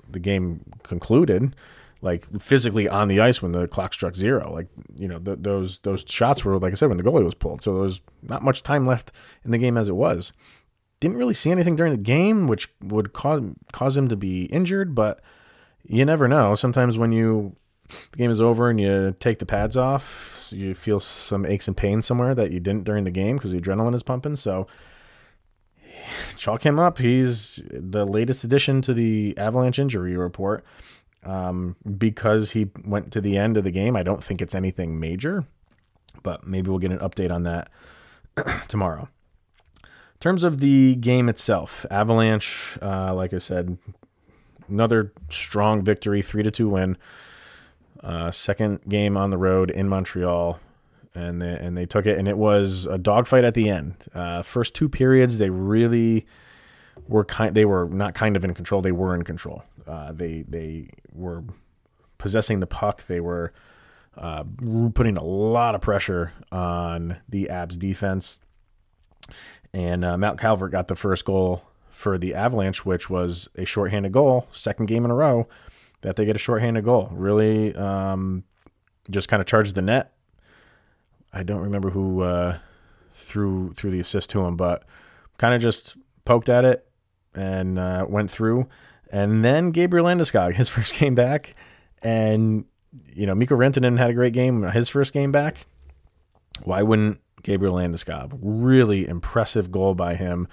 the 0.09 0.19
game 0.19 0.63
concluded, 0.83 1.53
like 2.01 2.25
physically 2.39 2.87
on 2.87 3.09
the 3.09 3.19
ice 3.19 3.41
when 3.41 3.51
the 3.51 3.67
clock 3.67 3.93
struck 3.93 4.15
zero. 4.15 4.51
Like 4.51 4.67
you 4.97 5.07
know, 5.07 5.19
th- 5.19 5.39
those 5.41 5.79
those 5.79 6.05
shots 6.07 6.43
were 6.43 6.57
like 6.57 6.73
I 6.73 6.75
said 6.75 6.89
when 6.89 6.97
the 6.97 7.03
goalie 7.03 7.23
was 7.23 7.35
pulled. 7.35 7.61
So 7.61 7.73
there 7.73 7.83
was 7.83 8.01
not 8.23 8.43
much 8.43 8.63
time 8.63 8.85
left 8.85 9.11
in 9.45 9.51
the 9.51 9.57
game 9.57 9.77
as 9.77 9.89
it 9.89 9.95
was 9.95 10.33
didn't 10.99 11.17
really 11.17 11.33
see 11.33 11.51
anything 11.51 11.75
during 11.75 11.91
the 11.91 11.97
game, 11.97 12.47
which 12.47 12.69
would 12.81 13.13
cause 13.13 13.41
cause 13.71 13.97
him 13.97 14.07
to 14.07 14.15
be 14.15 14.45
injured. 14.45 14.95
But 14.95 15.21
you 15.83 16.05
never 16.05 16.27
know. 16.27 16.55
Sometimes 16.55 16.97
when 16.97 17.11
you 17.11 17.55
the 18.11 18.17
game 18.17 18.31
is 18.31 18.41
over 18.41 18.69
and 18.69 18.79
you 18.79 19.15
take 19.19 19.39
the 19.39 19.45
pads 19.45 19.77
off, 19.77 20.49
you 20.51 20.73
feel 20.75 20.99
some 20.99 21.45
aches 21.45 21.67
and 21.67 21.77
pains 21.77 22.05
somewhere 22.05 22.35
that 22.35 22.51
you 22.51 22.59
didn't 22.59 22.83
during 22.83 23.03
the 23.03 23.11
game 23.11 23.37
because 23.37 23.51
the 23.51 23.59
adrenaline 23.59 23.95
is 23.95 24.03
pumping. 24.03 24.35
So 24.35 24.67
chalk 26.35 26.65
him 26.65 26.79
up. 26.79 26.97
He's 26.97 27.61
the 27.71 28.05
latest 28.05 28.43
addition 28.43 28.81
to 28.83 28.93
the 28.93 29.37
Avalanche 29.37 29.79
injury 29.79 30.17
report. 30.17 30.65
Um, 31.23 31.75
because 31.97 32.51
he 32.51 32.69
went 32.85 33.11
to 33.11 33.19
the 33.19 33.37
end 33.37 33.57
of 33.57 33.65
the 33.65 33.71
game, 33.71 33.97
I 33.97 34.03
don't 34.03 34.23
think 34.23 34.41
it's 34.41 34.55
anything 34.55 34.97
major, 34.97 35.43
but 36.23 36.47
maybe 36.47 36.69
we'll 36.69 36.79
get 36.79 36.91
an 36.91 36.99
update 36.99 37.31
on 37.31 37.43
that 37.43 37.69
tomorrow. 38.69 39.09
In 40.17 40.19
terms 40.19 40.43
of 40.43 40.61
the 40.61 40.95
game 40.95 41.29
itself, 41.29 41.85
Avalanche, 41.91 42.75
uh, 42.81 43.13
like 43.13 43.35
I 43.35 43.37
said, 43.37 43.77
another 44.67 45.13
strong 45.29 45.83
victory, 45.83 46.23
three 46.23 46.41
to 46.41 46.49
two 46.49 46.69
win. 46.69 46.97
Uh, 48.01 48.31
second 48.31 48.81
game 48.89 49.15
on 49.15 49.29
the 49.29 49.37
road 49.37 49.69
in 49.69 49.87
Montreal, 49.87 50.59
and 51.13 51.39
they, 51.39 51.53
and 51.53 51.77
they 51.77 51.85
took 51.85 52.07
it, 52.07 52.17
and 52.17 52.27
it 52.27 52.35
was 52.35 52.87
a 52.87 52.97
dogfight 52.97 53.43
at 53.43 53.53
the 53.53 53.69
end. 53.69 53.93
Uh, 54.15 54.41
first 54.41 54.73
two 54.73 54.89
periods, 54.89 55.37
they 55.37 55.51
really 55.51 56.25
were 57.07 57.23
kind. 57.23 57.53
They 57.53 57.65
were 57.65 57.87
not 57.87 58.15
kind 58.15 58.35
of 58.35 58.43
in 58.43 58.55
control. 58.55 58.81
They 58.81 58.91
were 58.91 59.13
in 59.13 59.21
control. 59.21 59.63
Uh, 59.85 60.13
they 60.13 60.43
they 60.47 60.89
were 61.13 61.43
possessing 62.17 62.59
the 62.59 62.67
puck. 62.67 63.05
They 63.05 63.19
were 63.19 63.53
uh, 64.17 64.45
putting 64.95 65.15
a 65.15 65.23
lot 65.23 65.75
of 65.75 65.81
pressure 65.81 66.33
on 66.51 67.17
the 67.29 67.49
Habs 67.51 67.77
defense. 67.77 68.39
And 69.77 70.03
uh, 70.03 70.17
Matt 70.17 70.39
Calvert 70.39 70.71
got 70.71 70.87
the 70.87 70.95
first 70.95 71.23
goal 71.23 71.61
for 71.91 72.17
the 72.17 72.33
Avalanche, 72.33 72.83
which 72.83 73.11
was 73.11 73.47
a 73.55 73.63
shorthanded 73.63 74.11
goal, 74.11 74.47
second 74.51 74.87
game 74.87 75.05
in 75.05 75.11
a 75.11 75.13
row 75.13 75.47
that 76.01 76.15
they 76.15 76.25
get 76.25 76.35
a 76.35 76.39
shorthanded 76.39 76.83
goal. 76.83 77.09
Really 77.11 77.75
um, 77.75 78.43
just 79.11 79.27
kind 79.29 79.39
of 79.39 79.45
charged 79.45 79.75
the 79.75 79.83
net. 79.83 80.13
I 81.31 81.43
don't 81.43 81.61
remember 81.61 81.91
who 81.91 82.23
uh, 82.23 82.57
threw 83.13 83.71
threw 83.73 83.91
the 83.91 83.99
assist 83.99 84.31
to 84.31 84.43
him, 84.43 84.57
but 84.57 84.83
kind 85.37 85.53
of 85.53 85.61
just 85.61 85.95
poked 86.25 86.49
at 86.49 86.65
it 86.65 86.87
and 87.35 87.77
uh, 87.77 88.03
went 88.09 88.31
through. 88.31 88.67
And 89.11 89.45
then 89.45 89.69
Gabriel 89.69 90.07
Landeskog, 90.07 90.53
his 90.55 90.69
first 90.69 90.95
game 90.95 91.13
back, 91.13 91.53
and 92.01 92.65
you 93.13 93.27
know 93.27 93.35
Mikko 93.35 93.55
Rantanen 93.55 93.99
had 93.99 94.09
a 94.09 94.15
great 94.15 94.33
game 94.33 94.63
his 94.63 94.89
first 94.89 95.13
game 95.13 95.31
back. 95.31 95.67
Why 96.63 96.81
wouldn't 96.81 97.21
Gabriel 97.47 97.75
Landeskog? 97.75 98.37
Really 98.41 99.07
impressive 99.07 99.71
goal 99.71 99.95
by 99.95 100.15
him, 100.15 100.49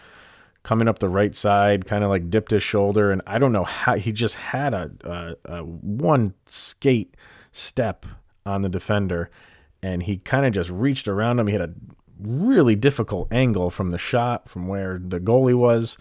coming 0.62 0.86
up 0.86 1.00
the 1.00 1.08
right 1.08 1.34
side, 1.34 1.86
kind 1.86 2.04
of 2.04 2.10
like 2.10 2.30
dipped 2.30 2.52
his 2.52 2.62
shoulder, 2.62 3.10
and 3.10 3.20
I 3.26 3.40
don't 3.40 3.50
know 3.50 3.64
how 3.64 3.96
he 3.96 4.12
just 4.12 4.36
had 4.36 4.72
a, 4.72 4.92
a, 5.02 5.56
a 5.56 5.64
one 5.64 6.34
skate 6.46 7.16
step 7.50 8.06
on 8.46 8.62
the 8.62 8.68
defender, 8.68 9.28
and 9.82 10.04
he 10.04 10.18
kind 10.18 10.46
of 10.46 10.52
just 10.52 10.70
reached 10.70 11.08
around 11.08 11.40
him. 11.40 11.48
He 11.48 11.54
had 11.54 11.68
a 11.68 11.74
really 12.20 12.76
difficult 12.76 13.26
angle 13.32 13.70
from 13.70 13.90
the 13.90 13.98
shot 13.98 14.48
from 14.48 14.68
where 14.68 15.00
the 15.04 15.18
goalie 15.18 15.58
was 15.58 15.98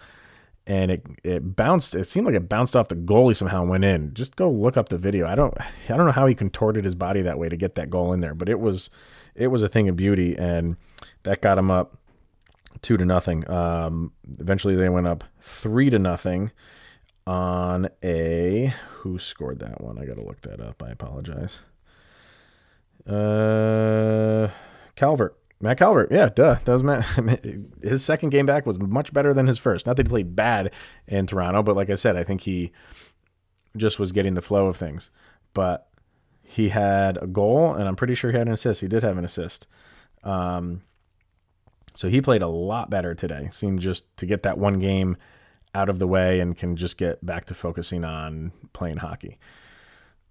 and 0.66 0.90
it 0.90 1.06
it 1.22 1.56
bounced. 1.56 1.94
It 1.94 2.06
seemed 2.06 2.26
like 2.26 2.36
it 2.36 2.48
bounced 2.48 2.74
off 2.76 2.88
the 2.88 2.94
goalie 2.94 3.36
somehow 3.36 3.62
and 3.62 3.70
went 3.70 3.84
in. 3.84 4.14
Just 4.14 4.36
go 4.36 4.50
look 4.50 4.76
up 4.76 4.88
the 4.88 4.96
video. 4.96 5.26
I 5.26 5.34
don't 5.34 5.54
I 5.60 5.96
don't 5.96 6.06
know 6.06 6.12
how 6.12 6.26
he 6.26 6.34
contorted 6.34 6.84
his 6.84 6.94
body 6.94 7.20
that 7.22 7.38
way 7.38 7.48
to 7.48 7.56
get 7.56 7.74
that 7.74 7.90
goal 7.90 8.12
in 8.12 8.20
there, 8.20 8.34
but 8.34 8.48
it 8.48 8.60
was 8.60 8.88
it 9.34 9.48
was 9.48 9.62
a 9.62 9.68
thing 9.68 9.88
of 9.88 9.96
beauty, 9.96 10.36
and 10.38 10.76
that 11.24 11.40
got 11.40 11.56
them 11.56 11.70
up 11.70 11.98
two 12.82 12.96
to 12.96 13.04
nothing. 13.04 13.48
Um, 13.50 14.12
eventually, 14.38 14.76
they 14.76 14.88
went 14.88 15.06
up 15.06 15.24
three 15.40 15.90
to 15.90 15.98
nothing 15.98 16.50
on 17.26 17.88
a 18.02 18.74
who 18.98 19.18
scored 19.18 19.60
that 19.60 19.80
one? 19.80 19.98
I 19.98 20.04
got 20.04 20.16
to 20.16 20.24
look 20.24 20.42
that 20.42 20.60
up. 20.60 20.82
I 20.82 20.90
apologize. 20.90 21.60
Uh, 23.06 24.50
Calvert. 24.96 25.36
Matt 25.60 25.78
Calvert, 25.78 26.12
yeah, 26.12 26.28
duh. 26.28 26.56
That 26.64 26.72
was 26.72 26.82
Matt. 27.22 27.44
His 27.82 28.04
second 28.04 28.30
game 28.30 28.44
back 28.44 28.66
was 28.66 28.78
much 28.78 29.12
better 29.12 29.32
than 29.32 29.46
his 29.46 29.58
first. 29.58 29.86
Not 29.86 29.96
that 29.96 30.06
he 30.06 30.10
played 30.10 30.36
bad 30.36 30.72
in 31.06 31.26
Toronto, 31.26 31.62
but 31.62 31.76
like 31.76 31.90
I 31.90 31.94
said, 31.94 32.16
I 32.16 32.24
think 32.24 32.42
he 32.42 32.72
just 33.76 33.98
was 33.98 34.12
getting 34.12 34.34
the 34.34 34.42
flow 34.42 34.66
of 34.66 34.76
things. 34.76 35.10
But 35.54 35.88
he 36.44 36.68
had 36.68 37.18
a 37.20 37.26
goal, 37.26 37.74
and 37.74 37.88
I'm 37.88 37.96
pretty 37.96 38.14
sure 38.14 38.30
he 38.30 38.38
had 38.38 38.46
an 38.46 38.52
assist. 38.52 38.80
He 38.80 38.88
did 38.88 39.02
have 39.02 39.18
an 39.18 39.24
assist. 39.24 39.66
Um, 40.22 40.82
so 41.94 42.08
he 42.08 42.20
played 42.20 42.42
a 42.42 42.48
lot 42.48 42.90
better 42.90 43.14
today. 43.14 43.48
Seemed 43.50 43.80
just 43.80 44.16
to 44.18 44.26
get 44.26 44.42
that 44.42 44.58
one 44.58 44.78
game 44.78 45.16
out 45.74 45.88
of 45.88 45.98
the 45.98 46.06
way 46.06 46.40
and 46.40 46.56
can 46.56 46.76
just 46.76 46.96
get 46.96 47.24
back 47.24 47.46
to 47.46 47.54
focusing 47.54 48.04
on 48.04 48.52
playing 48.72 48.98
hockey. 48.98 49.38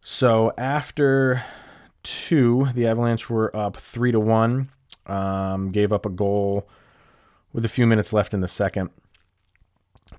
So 0.02 0.54
after 0.58 1.43
two, 2.04 2.69
the 2.73 2.88
Avalanche 2.88 3.30
were 3.30 3.56
up 3.56 3.78
three 3.78 4.12
to 4.12 4.19
one. 4.19 4.69
Um, 5.06 5.69
gave 5.69 5.91
up 5.91 6.06
a 6.06 6.10
goal 6.10 6.69
with 7.52 7.65
a 7.65 7.69
few 7.69 7.86
minutes 7.86 8.13
left 8.13 8.34
in 8.34 8.39
the 8.39 8.47
second 8.47 8.89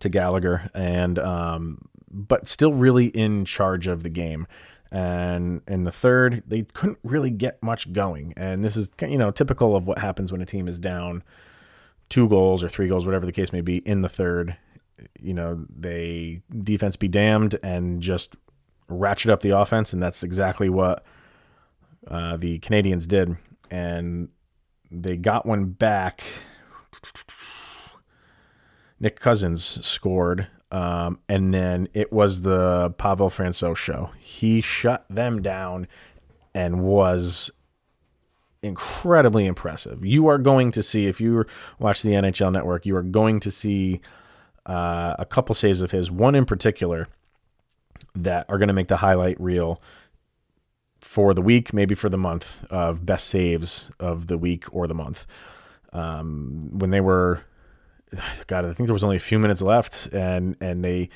to 0.01 0.09
Gallagher, 0.09 0.71
and 0.75 1.19
um, 1.19 1.89
but 2.11 2.47
still 2.47 2.73
really 2.73 3.07
in 3.07 3.45
charge 3.45 3.87
of 3.87 4.03
the 4.03 4.11
game. 4.11 4.47
And 4.93 5.63
in 5.67 5.85
the 5.85 5.93
third, 5.93 6.43
they 6.47 6.63
couldn't 6.63 6.99
really 7.03 7.31
get 7.31 7.63
much 7.63 7.93
going. 7.93 8.33
And 8.37 8.63
this 8.63 8.77
is 8.77 8.91
you 9.01 9.19
know 9.19 9.31
typical 9.31 9.75
of 9.75 9.87
what 9.87 9.99
happens 9.99 10.31
when 10.31 10.41
a 10.41 10.47
team 10.47 10.69
is 10.69 10.79
down 10.79 11.23
two 12.09 12.29
goals 12.29 12.63
or 12.63 12.69
three 12.69 12.89
goals, 12.89 13.07
whatever 13.07 13.27
the 13.27 13.33
case 13.33 13.53
may 13.53 13.61
be, 13.61 13.79
in 13.79 14.03
the 14.03 14.09
third. 14.09 14.57
You 15.21 15.35
know, 15.35 15.67
they 15.75 16.43
defense 16.63 16.97
be 16.97 17.09
damned 17.09 17.59
and 17.63 18.01
just 18.01 18.37
ratchet 18.89 19.31
up 19.31 19.41
the 19.41 19.51
offense, 19.51 19.93
and 19.93 20.03
that's 20.03 20.23
exactly 20.23 20.69
what 20.69 21.05
uh, 22.09 22.37
the 22.37 22.59
Canadiens 22.61 23.09
did. 23.09 23.37
And 23.71 24.29
they 24.91 25.17
got 25.17 25.47
one 25.47 25.67
back. 25.67 26.23
Nick 29.01 29.19
Cousins 29.19 29.65
scored, 29.85 30.47
um, 30.75 31.21
and 31.29 31.55
then 31.55 31.89
it 31.95 32.13
was 32.13 32.41
the 32.41 32.91
Pavel 32.99 33.31
Francouz 33.31 33.77
show. 33.77 34.11
He 34.19 34.61
shut 34.61 35.07
them 35.09 35.41
down 35.41 35.87
and 36.53 36.83
was 36.83 37.49
incredibly 38.61 39.47
impressive. 39.47 40.05
You 40.05 40.27
are 40.27 40.39
going 40.39 40.73
to 40.73 40.83
see 40.83 41.07
if 41.07 41.21
you 41.21 41.45
watch 41.79 42.03
the 42.03 42.11
NHL 42.11 42.51
Network, 42.51 42.87
you 42.87 42.97
are 42.97 43.05
going 43.05 43.39
to 43.41 43.53
see 43.53 44.01
uh, 44.67 45.15
a 45.17 45.25
couple 45.25 45.55
saves 45.55 45.81
of 45.81 45.93
his. 45.93 46.11
One 46.11 46.35
in 46.35 46.45
particular 46.45 47.07
that 48.17 48.45
are 48.49 48.59
going 48.59 48.67
to 48.67 48.75
make 48.75 48.89
the 48.89 48.97
highlight 48.97 49.41
reel 49.41 49.81
for 51.01 51.35
the 51.35 51.43
week, 51.43 51.73
maybe 51.73 51.95
for 51.95 52.09
the 52.09 52.19
month 52.19 52.65
of 52.69 53.07
best 53.07 53.29
saves 53.29 53.93
of 54.01 54.27
the 54.27 54.37
week 54.37 54.65
or 54.75 54.89
the 54.89 54.95
month. 54.95 55.25
Um, 55.93 56.69
when 56.73 56.91
they 56.91 57.01
were, 57.01 57.45
God, 58.47 58.65
I 58.65 58.73
think 58.73 58.87
there 58.87 58.95
was 58.95 59.05
only 59.05 59.17
a 59.17 59.21
few 59.21 59.39
minutes 59.39 59.63
left, 59.63 60.09
and 60.13 60.57
and 60.61 60.85
they, 60.85 61.09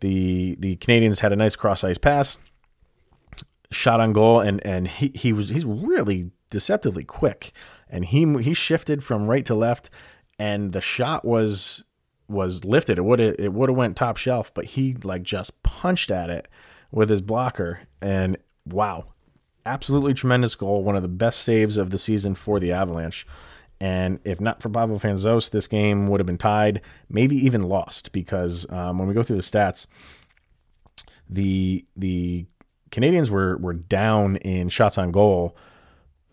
the 0.00 0.56
the 0.58 0.76
Canadiens 0.76 1.20
had 1.20 1.32
a 1.32 1.36
nice 1.36 1.56
cross 1.56 1.84
ice 1.84 1.98
pass, 1.98 2.38
shot 3.70 4.00
on 4.00 4.12
goal, 4.12 4.40
and 4.40 4.64
and 4.66 4.88
he 4.88 5.12
he 5.14 5.32
was 5.32 5.48
he's 5.48 5.64
really 5.64 6.30
deceptively 6.50 7.04
quick, 7.04 7.52
and 7.88 8.04
he 8.04 8.26
he 8.42 8.54
shifted 8.54 9.02
from 9.04 9.28
right 9.28 9.44
to 9.46 9.54
left, 9.54 9.90
and 10.38 10.72
the 10.72 10.80
shot 10.80 11.24
was 11.24 11.84
was 12.28 12.64
lifted. 12.64 12.98
It 12.98 13.02
would 13.02 13.20
it 13.20 13.52
would 13.52 13.68
have 13.68 13.76
went 13.76 13.96
top 13.96 14.16
shelf, 14.16 14.52
but 14.54 14.66
he 14.66 14.96
like 15.02 15.22
just 15.22 15.62
punched 15.62 16.10
at 16.10 16.30
it 16.30 16.48
with 16.90 17.08
his 17.08 17.22
blocker, 17.22 17.80
and 18.00 18.36
wow, 18.66 19.06
absolutely 19.66 20.14
tremendous 20.14 20.54
goal. 20.54 20.84
One 20.84 20.96
of 20.96 21.02
the 21.02 21.08
best 21.08 21.42
saves 21.42 21.76
of 21.76 21.90
the 21.90 21.98
season 21.98 22.34
for 22.34 22.60
the 22.60 22.72
Avalanche. 22.72 23.26
And 23.82 24.20
if 24.24 24.40
not 24.40 24.62
for 24.62 24.68
Pavel 24.68 25.00
Francouz, 25.00 25.50
this 25.50 25.66
game 25.66 26.06
would 26.06 26.20
have 26.20 26.26
been 26.26 26.38
tied, 26.38 26.82
maybe 27.08 27.34
even 27.34 27.64
lost, 27.64 28.12
because 28.12 28.64
um, 28.70 28.98
when 28.98 29.08
we 29.08 29.14
go 29.14 29.24
through 29.24 29.36
the 29.36 29.42
stats, 29.42 29.88
the 31.28 31.84
the 31.96 32.46
Canadiens 32.92 33.28
were 33.28 33.56
were 33.56 33.74
down 33.74 34.36
in 34.36 34.68
shots 34.68 34.98
on 34.98 35.10
goal 35.10 35.56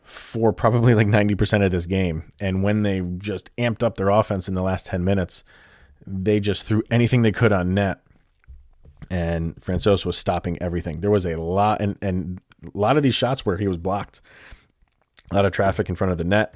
for 0.03 0.53
probably 0.53 0.93
like 0.93 1.07
90% 1.07 1.65
of 1.65 1.71
this 1.71 1.87
game. 1.87 2.23
And 2.39 2.61
when 2.61 2.83
they 2.83 3.01
just 3.17 3.55
amped 3.57 3.81
up 3.81 3.95
their 3.95 4.09
offense 4.09 4.47
in 4.47 4.53
the 4.53 4.63
last 4.63 4.85
10 4.87 5.03
minutes, 5.03 5.43
they 6.05 6.39
just 6.39 6.63
threw 6.63 6.83
anything 6.89 7.21
they 7.23 7.31
could 7.31 7.51
on 7.51 7.73
net 7.73 8.01
and 9.09 9.55
Francouz 9.61 10.05
was 10.05 10.17
stopping 10.17 10.61
everything. 10.61 10.99
There 11.01 11.11
was 11.11 11.25
a 11.25 11.35
lot, 11.35 11.81
and, 11.81 11.97
and 12.01 12.41
a 12.63 12.77
lot 12.77 12.97
of 12.97 13.03
these 13.03 13.15
shots 13.15 13.45
where 13.45 13.57
he 13.57 13.67
was 13.67 13.77
blocked, 13.77 14.21
a 15.31 15.35
lot 15.35 15.45
of 15.45 15.51
traffic 15.51 15.89
in 15.89 15.95
front 15.95 16.11
of 16.11 16.17
the 16.17 16.23
net, 16.23 16.55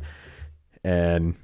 and 0.84 1.36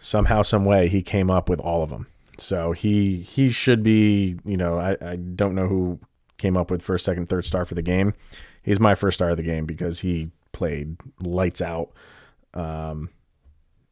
somehow, 0.00 0.42
some 0.42 0.64
way, 0.64 0.88
he 0.88 1.02
came 1.02 1.30
up 1.30 1.48
with 1.48 1.60
all 1.60 1.82
of 1.82 1.90
them. 1.90 2.06
So 2.38 2.72
he 2.72 3.16
he 3.16 3.50
should 3.50 3.82
be, 3.82 4.38
you 4.44 4.56
know, 4.56 4.78
I, 4.78 4.96
I 5.00 5.16
don't 5.16 5.54
know 5.54 5.66
who 5.66 5.98
came 6.38 6.56
up 6.56 6.70
with 6.70 6.82
first, 6.82 7.04
second, 7.04 7.28
third 7.28 7.44
star 7.44 7.64
for 7.64 7.74
the 7.74 7.82
game. 7.82 8.14
He's 8.62 8.80
my 8.80 8.94
first 8.94 9.16
star 9.16 9.30
of 9.30 9.36
the 9.36 9.42
game 9.42 9.64
because 9.64 10.00
he 10.00 10.30
played 10.52 10.96
lights 11.22 11.62
out. 11.62 11.92
Um, 12.52 13.10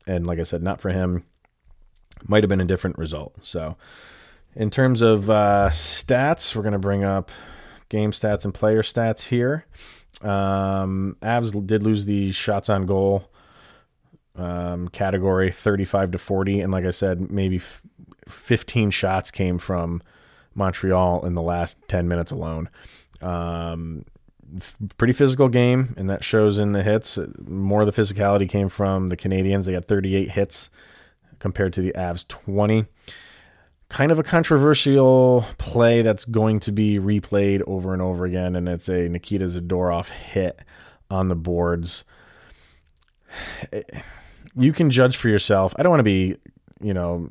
and 0.07 0.27
like 0.27 0.39
I 0.39 0.43
said, 0.43 0.63
not 0.63 0.81
for 0.81 0.91
him, 0.91 1.25
might 2.27 2.43
have 2.43 2.49
been 2.49 2.61
a 2.61 2.67
different 2.67 2.99
result. 2.99 3.35
So 3.43 3.77
in 4.55 4.71
terms 4.71 5.01
of 5.01 5.31
uh, 5.31 5.69
stats, 5.71 6.55
we're 6.55 6.63
going 6.63 6.73
to 6.73 6.79
bring 6.79 7.05
up 7.05 7.31
game 7.89 8.11
stats 8.11 8.45
and 8.45 8.53
player 8.53 8.83
stats 8.83 9.29
here. 9.29 9.67
Um, 10.23 11.17
Avs 11.23 11.67
did 11.67 11.83
lose 11.83 12.05
the 12.05 12.33
shots 12.33 12.69
on 12.69 12.87
goal 12.87 13.31
um, 14.37 14.89
category 14.89 15.51
35 15.51 16.13
to 16.13 16.19
40. 16.19 16.61
And 16.61 16.73
like 16.73 16.85
I 16.85 16.91
said, 16.91 17.31
maybe 17.31 17.57
f- 17.57 17.83
15 18.29 18.91
shots 18.91 19.31
came 19.31 19.59
from 19.59 20.03
Montreal 20.55 21.25
in 21.27 21.35
the 21.35 21.43
last 21.43 21.79
10 21.89 22.09
minutes 22.09 22.33
alone. 22.33 22.69
Um, 23.21 24.05
f- 24.57 24.77
pretty 24.99 25.13
physical 25.13 25.49
game, 25.49 25.95
and 25.97 26.11
that 26.11 26.25
shows 26.25 26.59
in 26.59 26.73
the 26.73 26.83
hits. 26.83 27.19
More 27.47 27.83
of 27.83 27.93
the 27.93 28.03
physicality 28.03 28.49
came 28.49 28.69
from 28.69 29.09
the 29.09 29.17
Canadiens. 29.17 29.65
They 29.65 29.73
got 29.73 29.87
38 29.87 30.31
hits 30.31 30.71
compared 31.39 31.73
to 31.75 31.83
the 31.83 31.93
Avs 31.97 32.27
20 32.27 32.87
kind 33.89 34.11
of 34.11 34.19
a 34.19 34.23
controversial 34.25 35.45
play 35.59 36.03
that's 36.03 36.25
going 36.25 36.59
to 36.59 36.73
be 36.73 36.99
replayed 36.99 37.63
over 37.67 37.93
and 37.93 38.03
over 38.03 38.25
again, 38.25 38.57
and 38.57 38.69
it's 38.69 38.89
a 38.89 39.09
Nikita 39.09 39.45
Zadorov 39.47 40.09
hit 40.09 40.59
on 41.11 41.29
the 41.29 41.37
boards. 41.37 42.05
You 44.57 44.73
can 44.73 44.91
judge 44.91 45.17
for 45.17 45.29
yourself. 45.29 45.75
I 45.77 45.83
don't 45.83 45.91
want 45.91 46.01
to 46.01 46.05
be, 46.05 46.37
you 46.81 46.95
know, 46.95 47.31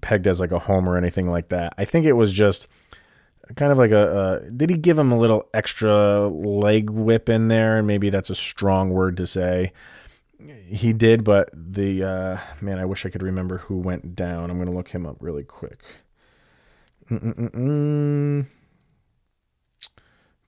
pegged 0.00 0.26
as 0.26 0.40
like 0.40 0.52
a 0.52 0.58
home 0.58 0.88
or 0.88 0.96
anything 0.96 1.28
like 1.28 1.48
that. 1.48 1.74
I 1.76 1.84
think 1.84 2.06
it 2.06 2.12
was 2.12 2.32
just 2.32 2.68
kind 3.56 3.72
of 3.72 3.78
like 3.78 3.90
a, 3.90 4.42
a, 4.46 4.50
did 4.50 4.70
he 4.70 4.76
give 4.76 4.98
him 4.98 5.10
a 5.10 5.18
little 5.18 5.48
extra 5.52 6.28
leg 6.28 6.88
whip 6.90 7.28
in 7.28 7.48
there 7.48 7.78
and 7.78 7.86
maybe 7.86 8.08
that's 8.08 8.30
a 8.30 8.34
strong 8.34 8.90
word 8.90 9.16
to 9.16 9.26
say 9.26 9.72
he 10.66 10.92
did, 10.92 11.24
but 11.24 11.50
the 11.52 12.04
uh, 12.04 12.38
man, 12.60 12.78
I 12.78 12.84
wish 12.84 13.04
I 13.04 13.10
could 13.10 13.22
remember 13.22 13.58
who 13.58 13.78
went 13.78 14.14
down. 14.14 14.50
I'm 14.50 14.64
to 14.64 14.70
look 14.70 14.88
him 14.88 15.06
up 15.06 15.16
really 15.20 15.44
quick. 15.44 15.82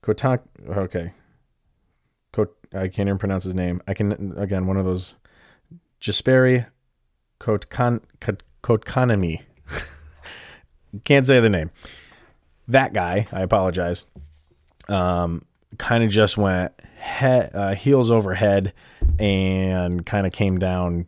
Kotak. 0.02 0.40
Okay. 0.68 1.12
Kot, 2.32 2.48
I 2.72 2.88
can't 2.88 3.08
even 3.08 3.18
pronounce 3.18 3.44
his 3.44 3.54
name. 3.54 3.82
I 3.86 3.94
can 3.94 4.34
again 4.38 4.66
one 4.66 4.76
of 4.76 4.84
those. 4.84 5.16
Jesperi 6.02 6.66
Kotkan 7.40 8.00
Kotkaniemi. 8.62 9.42
can't 11.04 11.26
say 11.26 11.40
the 11.40 11.48
name. 11.48 11.70
That 12.66 12.92
guy. 12.92 13.28
I 13.32 13.42
apologize. 13.42 14.06
Um, 14.88 15.44
kind 15.78 16.02
of 16.02 16.10
just 16.10 16.36
went 16.36 16.72
head, 16.96 17.52
uh, 17.54 17.74
heels 17.74 18.10
over 18.10 18.34
head 18.34 18.72
and 19.18 20.04
kind 20.04 20.26
of 20.26 20.32
came 20.32 20.58
down 20.58 21.06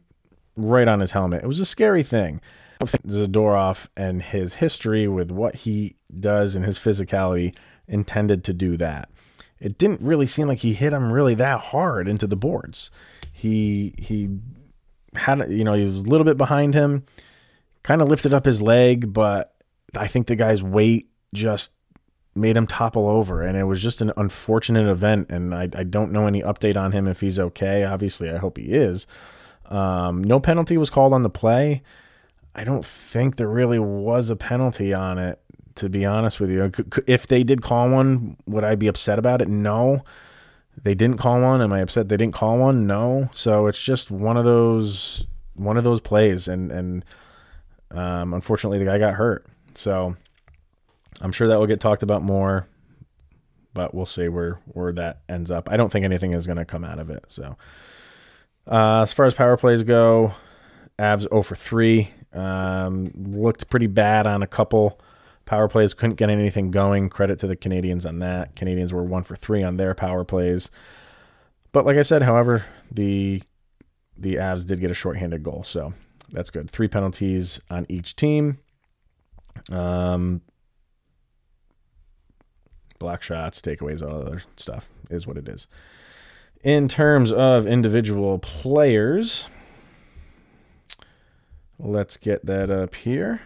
right 0.56 0.86
on 0.86 1.00
his 1.00 1.10
helmet. 1.10 1.42
It 1.42 1.48
was 1.48 1.60
a 1.60 1.66
scary 1.66 2.04
thing. 2.04 2.40
Zadorov 2.80 3.88
and 3.96 4.22
his 4.22 4.54
history 4.54 5.08
with 5.08 5.30
what 5.30 5.56
he 5.56 5.96
does 6.20 6.54
and 6.54 6.64
his 6.64 6.78
physicality 6.78 7.56
intended 7.88 8.44
to 8.44 8.52
do 8.52 8.76
that. 8.76 9.08
It 9.58 9.78
didn't 9.78 10.02
really 10.02 10.26
seem 10.26 10.46
like 10.46 10.58
he 10.58 10.74
hit 10.74 10.92
him 10.92 11.12
really 11.12 11.34
that 11.34 11.60
hard 11.60 12.06
into 12.06 12.26
the 12.26 12.36
boards. 12.36 12.90
He 13.32 13.94
he 13.98 14.28
had 15.16 15.50
you 15.50 15.64
know 15.64 15.74
he 15.74 15.86
was 15.86 15.96
a 15.96 16.02
little 16.02 16.24
bit 16.24 16.36
behind 16.36 16.74
him, 16.74 17.04
kind 17.82 18.02
of 18.02 18.08
lifted 18.08 18.34
up 18.34 18.44
his 18.44 18.60
leg, 18.60 19.12
but 19.12 19.54
I 19.96 20.06
think 20.06 20.26
the 20.26 20.36
guy's 20.36 20.62
weight 20.62 21.08
just 21.32 21.72
made 22.36 22.56
him 22.56 22.66
topple 22.66 23.08
over 23.08 23.42
and 23.42 23.56
it 23.56 23.62
was 23.62 23.80
just 23.80 24.00
an 24.00 24.12
unfortunate 24.16 24.88
event 24.88 25.30
and 25.30 25.54
I, 25.54 25.68
I 25.72 25.84
don't 25.84 26.10
know 26.10 26.26
any 26.26 26.42
update 26.42 26.76
on 26.76 26.90
him 26.90 27.06
if 27.06 27.20
he's 27.20 27.38
okay 27.38 27.84
obviously 27.84 28.28
i 28.28 28.38
hope 28.38 28.58
he 28.58 28.72
is 28.72 29.06
um, 29.66 30.22
no 30.24 30.40
penalty 30.40 30.76
was 30.76 30.90
called 30.90 31.12
on 31.12 31.22
the 31.22 31.30
play 31.30 31.84
i 32.52 32.64
don't 32.64 32.84
think 32.84 33.36
there 33.36 33.46
really 33.46 33.78
was 33.78 34.30
a 34.30 34.36
penalty 34.36 34.92
on 34.92 35.16
it 35.16 35.44
to 35.76 35.88
be 35.88 36.04
honest 36.04 36.40
with 36.40 36.50
you. 36.50 36.70
If 37.06 37.26
they 37.26 37.44
did 37.44 37.62
call 37.62 37.90
one, 37.90 38.36
would 38.46 38.64
I 38.64 38.74
be 38.74 38.86
upset 38.86 39.18
about 39.18 39.42
it? 39.42 39.48
No. 39.48 40.04
They 40.82 40.94
didn't 40.94 41.18
call 41.18 41.40
one. 41.40 41.62
Am 41.62 41.72
I 41.72 41.80
upset 41.80 42.08
they 42.08 42.16
didn't 42.16 42.34
call 42.34 42.58
one? 42.58 42.86
No. 42.86 43.30
So 43.34 43.66
it's 43.66 43.82
just 43.82 44.10
one 44.10 44.36
of 44.36 44.44
those 44.44 45.24
one 45.54 45.76
of 45.76 45.84
those 45.84 46.00
plays, 46.00 46.48
and 46.48 46.72
and 46.72 47.04
um, 47.90 48.34
unfortunately 48.34 48.78
the 48.78 48.84
guy 48.84 48.98
got 48.98 49.14
hurt. 49.14 49.46
So 49.74 50.16
I'm 51.20 51.32
sure 51.32 51.48
that 51.48 51.58
will 51.58 51.66
get 51.66 51.80
talked 51.80 52.02
about 52.02 52.22
more, 52.22 52.66
but 53.72 53.94
we'll 53.94 54.06
see 54.06 54.28
where 54.28 54.60
where 54.66 54.92
that 54.92 55.20
ends 55.28 55.50
up. 55.50 55.70
I 55.70 55.76
don't 55.76 55.90
think 55.90 56.04
anything 56.04 56.34
is 56.34 56.46
going 56.46 56.58
to 56.58 56.64
come 56.64 56.84
out 56.84 56.98
of 56.98 57.10
it. 57.10 57.24
So 57.28 57.56
uh, 58.66 59.02
as 59.02 59.12
far 59.12 59.26
as 59.26 59.34
power 59.34 59.56
plays 59.56 59.82
go, 59.82 60.34
Avs 60.98 61.28
0 61.28 61.42
for 61.42 61.54
3. 61.54 62.10
Um, 62.32 63.12
looked 63.14 63.70
pretty 63.70 63.86
bad 63.86 64.26
on 64.26 64.42
a 64.42 64.46
couple 64.46 64.98
power 65.44 65.68
plays. 65.68 65.94
Couldn't 65.94 66.16
get 66.16 66.30
anything 66.30 66.70
going. 66.70 67.08
Credit 67.08 67.38
to 67.40 67.46
the 67.46 67.56
Canadiens 67.56 68.06
on 68.06 68.18
that. 68.20 68.54
Canadiens 68.54 68.92
were 68.92 69.02
1 69.02 69.24
for 69.24 69.36
3 69.36 69.62
on 69.62 69.76
their 69.76 69.94
power 69.94 70.24
plays. 70.24 70.70
But 71.72 71.84
like 71.84 71.96
I 71.96 72.02
said, 72.02 72.22
however, 72.22 72.64
the 72.90 73.42
the 74.16 74.36
Avs 74.36 74.64
did 74.64 74.78
get 74.78 74.92
a 74.92 74.94
shorthanded 74.94 75.42
goal, 75.42 75.64
so 75.64 75.92
that's 76.30 76.50
good. 76.50 76.70
Three 76.70 76.86
penalties 76.86 77.60
on 77.68 77.84
each 77.88 78.14
team. 78.14 78.58
Um, 79.72 80.40
block 83.00 83.22
shots, 83.22 83.60
takeaways, 83.60 84.02
all 84.02 84.20
other 84.22 84.42
stuff 84.56 84.88
is 85.10 85.26
what 85.26 85.36
it 85.36 85.48
is. 85.48 85.66
In 86.62 86.86
terms 86.86 87.32
of 87.32 87.66
individual 87.66 88.38
players, 88.38 89.48
Let's 91.78 92.16
get 92.16 92.46
that 92.46 92.70
up 92.70 92.94
here. 92.94 93.42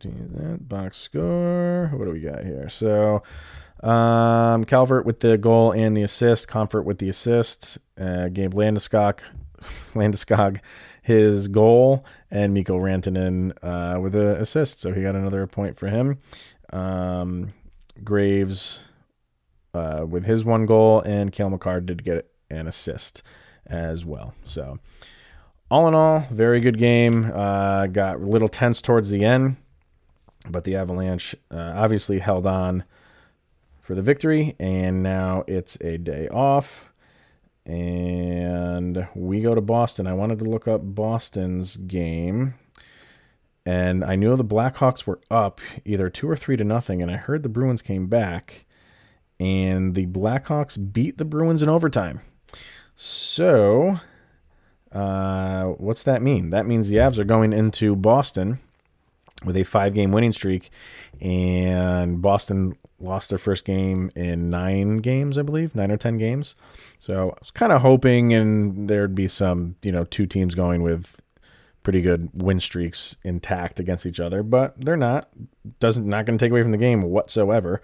Do 0.00 0.12
that 0.36 0.66
box 0.66 0.96
score. 0.96 1.90
What 1.92 2.06
do 2.06 2.10
we 2.12 2.20
got 2.20 2.42
here? 2.42 2.70
So, 2.70 3.22
um, 3.82 4.64
Calvert 4.64 5.04
with 5.04 5.20
the 5.20 5.36
goal 5.36 5.72
and 5.72 5.94
the 5.94 6.02
assist. 6.02 6.48
Compher 6.48 6.82
with 6.82 6.98
the 6.98 7.10
assist. 7.10 7.76
Uh, 8.00 8.28
Gabe 8.28 8.54
Landeskog, 8.54 9.18
Landeskog, 9.92 10.60
his 11.02 11.48
goal, 11.48 12.02
and 12.30 12.54
Mikko 12.54 12.78
Rantanen 12.78 13.52
uh, 13.62 14.00
with 14.00 14.14
the 14.14 14.40
assist. 14.40 14.80
So 14.80 14.94
he 14.94 15.02
got 15.02 15.14
another 15.14 15.46
point 15.46 15.78
for 15.78 15.88
him. 15.88 16.18
Um, 16.72 17.52
Graves 18.02 18.80
uh, 19.74 20.06
with 20.08 20.24
his 20.24 20.46
one 20.46 20.64
goal, 20.64 21.02
and 21.02 21.30
Cale 21.30 21.50
Makar 21.50 21.82
did 21.82 22.04
get 22.04 22.30
an 22.48 22.66
assist 22.66 23.22
as 23.66 24.04
well. 24.06 24.32
So 24.46 24.78
all 25.70 25.86
in 25.88 25.94
all, 25.94 26.20
very 26.30 26.60
good 26.60 26.78
game. 26.78 27.30
Uh, 27.34 27.86
got 27.86 28.16
a 28.16 28.24
little 28.24 28.48
tense 28.48 28.80
towards 28.80 29.10
the 29.10 29.24
end, 29.24 29.56
but 30.48 30.64
the 30.64 30.76
Avalanche 30.76 31.34
uh, 31.50 31.72
obviously 31.74 32.18
held 32.18 32.46
on 32.46 32.84
for 33.80 33.94
the 33.94 34.02
victory, 34.02 34.56
and 34.58 35.02
now 35.02 35.44
it's 35.46 35.76
a 35.80 35.98
day 35.98 36.28
off. 36.28 36.92
And 37.66 39.06
we 39.14 39.42
go 39.42 39.54
to 39.54 39.60
Boston. 39.60 40.06
I 40.06 40.14
wanted 40.14 40.38
to 40.40 40.44
look 40.44 40.66
up 40.66 40.80
Boston's 40.82 41.76
game, 41.76 42.54
and 43.66 44.04
I 44.04 44.16
knew 44.16 44.34
the 44.36 44.44
Blackhawks 44.44 45.06
were 45.06 45.20
up 45.30 45.60
either 45.84 46.08
two 46.08 46.28
or 46.28 46.36
three 46.36 46.56
to 46.56 46.64
nothing, 46.64 47.02
and 47.02 47.10
I 47.10 47.16
heard 47.16 47.42
the 47.42 47.48
Bruins 47.48 47.82
came 47.82 48.06
back, 48.06 48.64
and 49.38 49.94
the 49.94 50.06
Blackhawks 50.06 50.92
beat 50.92 51.18
the 51.18 51.24
Bruins 51.24 51.62
in 51.62 51.68
overtime. 51.68 52.22
So 52.96 54.00
uh, 54.92 55.64
what's 55.64 56.02
that 56.02 56.22
mean? 56.22 56.50
That 56.50 56.66
means 56.66 56.88
the 56.88 56.96
Avs 56.96 57.18
are 57.18 57.24
going 57.24 57.52
into 57.52 57.94
Boston 57.94 58.58
with 59.44 59.56
a 59.56 59.64
five 59.64 59.94
game 59.94 60.12
winning 60.12 60.32
streak, 60.32 60.70
and 61.20 62.20
Boston 62.20 62.76
lost 62.98 63.30
their 63.30 63.38
first 63.38 63.64
game 63.64 64.10
in 64.14 64.50
nine 64.50 64.98
games, 64.98 65.38
I 65.38 65.42
believe, 65.42 65.74
nine 65.74 65.90
or 65.90 65.96
10 65.96 66.18
games. 66.18 66.54
So 66.98 67.30
I 67.30 67.38
was 67.40 67.50
kind 67.50 67.72
of 67.72 67.80
hoping 67.80 68.34
and 68.34 68.88
there'd 68.88 69.14
be 69.14 69.28
some, 69.28 69.76
you 69.82 69.90
know, 69.92 70.04
two 70.04 70.26
teams 70.26 70.54
going 70.54 70.82
with 70.82 71.20
pretty 71.82 72.02
good 72.02 72.28
win 72.34 72.60
streaks 72.60 73.16
intact 73.24 73.80
against 73.80 74.04
each 74.04 74.20
other, 74.20 74.42
but 74.42 74.78
they're 74.78 74.96
not. 74.96 75.28
Doesn't 75.78 76.06
not 76.06 76.26
going 76.26 76.38
to 76.38 76.44
take 76.44 76.50
away 76.50 76.62
from 76.62 76.72
the 76.72 76.78
game 76.78 77.02
whatsoever. 77.02 77.80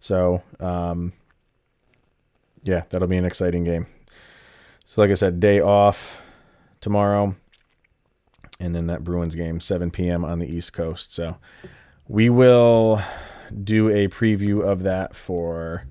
So, 0.00 0.42
um, 0.60 1.12
yeah, 2.62 2.82
that'll 2.90 3.08
be 3.08 3.16
an 3.16 3.24
exciting 3.24 3.64
game. 3.64 3.86
So, 4.86 5.00
like 5.00 5.10
I 5.10 5.14
said, 5.14 5.40
day 5.40 5.60
off 5.60 6.20
tomorrow. 6.80 7.34
And 8.60 8.74
then 8.74 8.86
that 8.88 9.04
Bruins 9.04 9.34
game, 9.34 9.60
7 9.60 9.90
p.m. 9.90 10.24
on 10.24 10.40
the 10.40 10.46
East 10.46 10.72
Coast. 10.72 11.14
So 11.14 11.36
we 12.08 12.28
will 12.30 13.00
do 13.62 13.88
a 13.88 14.08
preview 14.08 14.66
of 14.66 14.82
that 14.82 15.14
for 15.14 15.84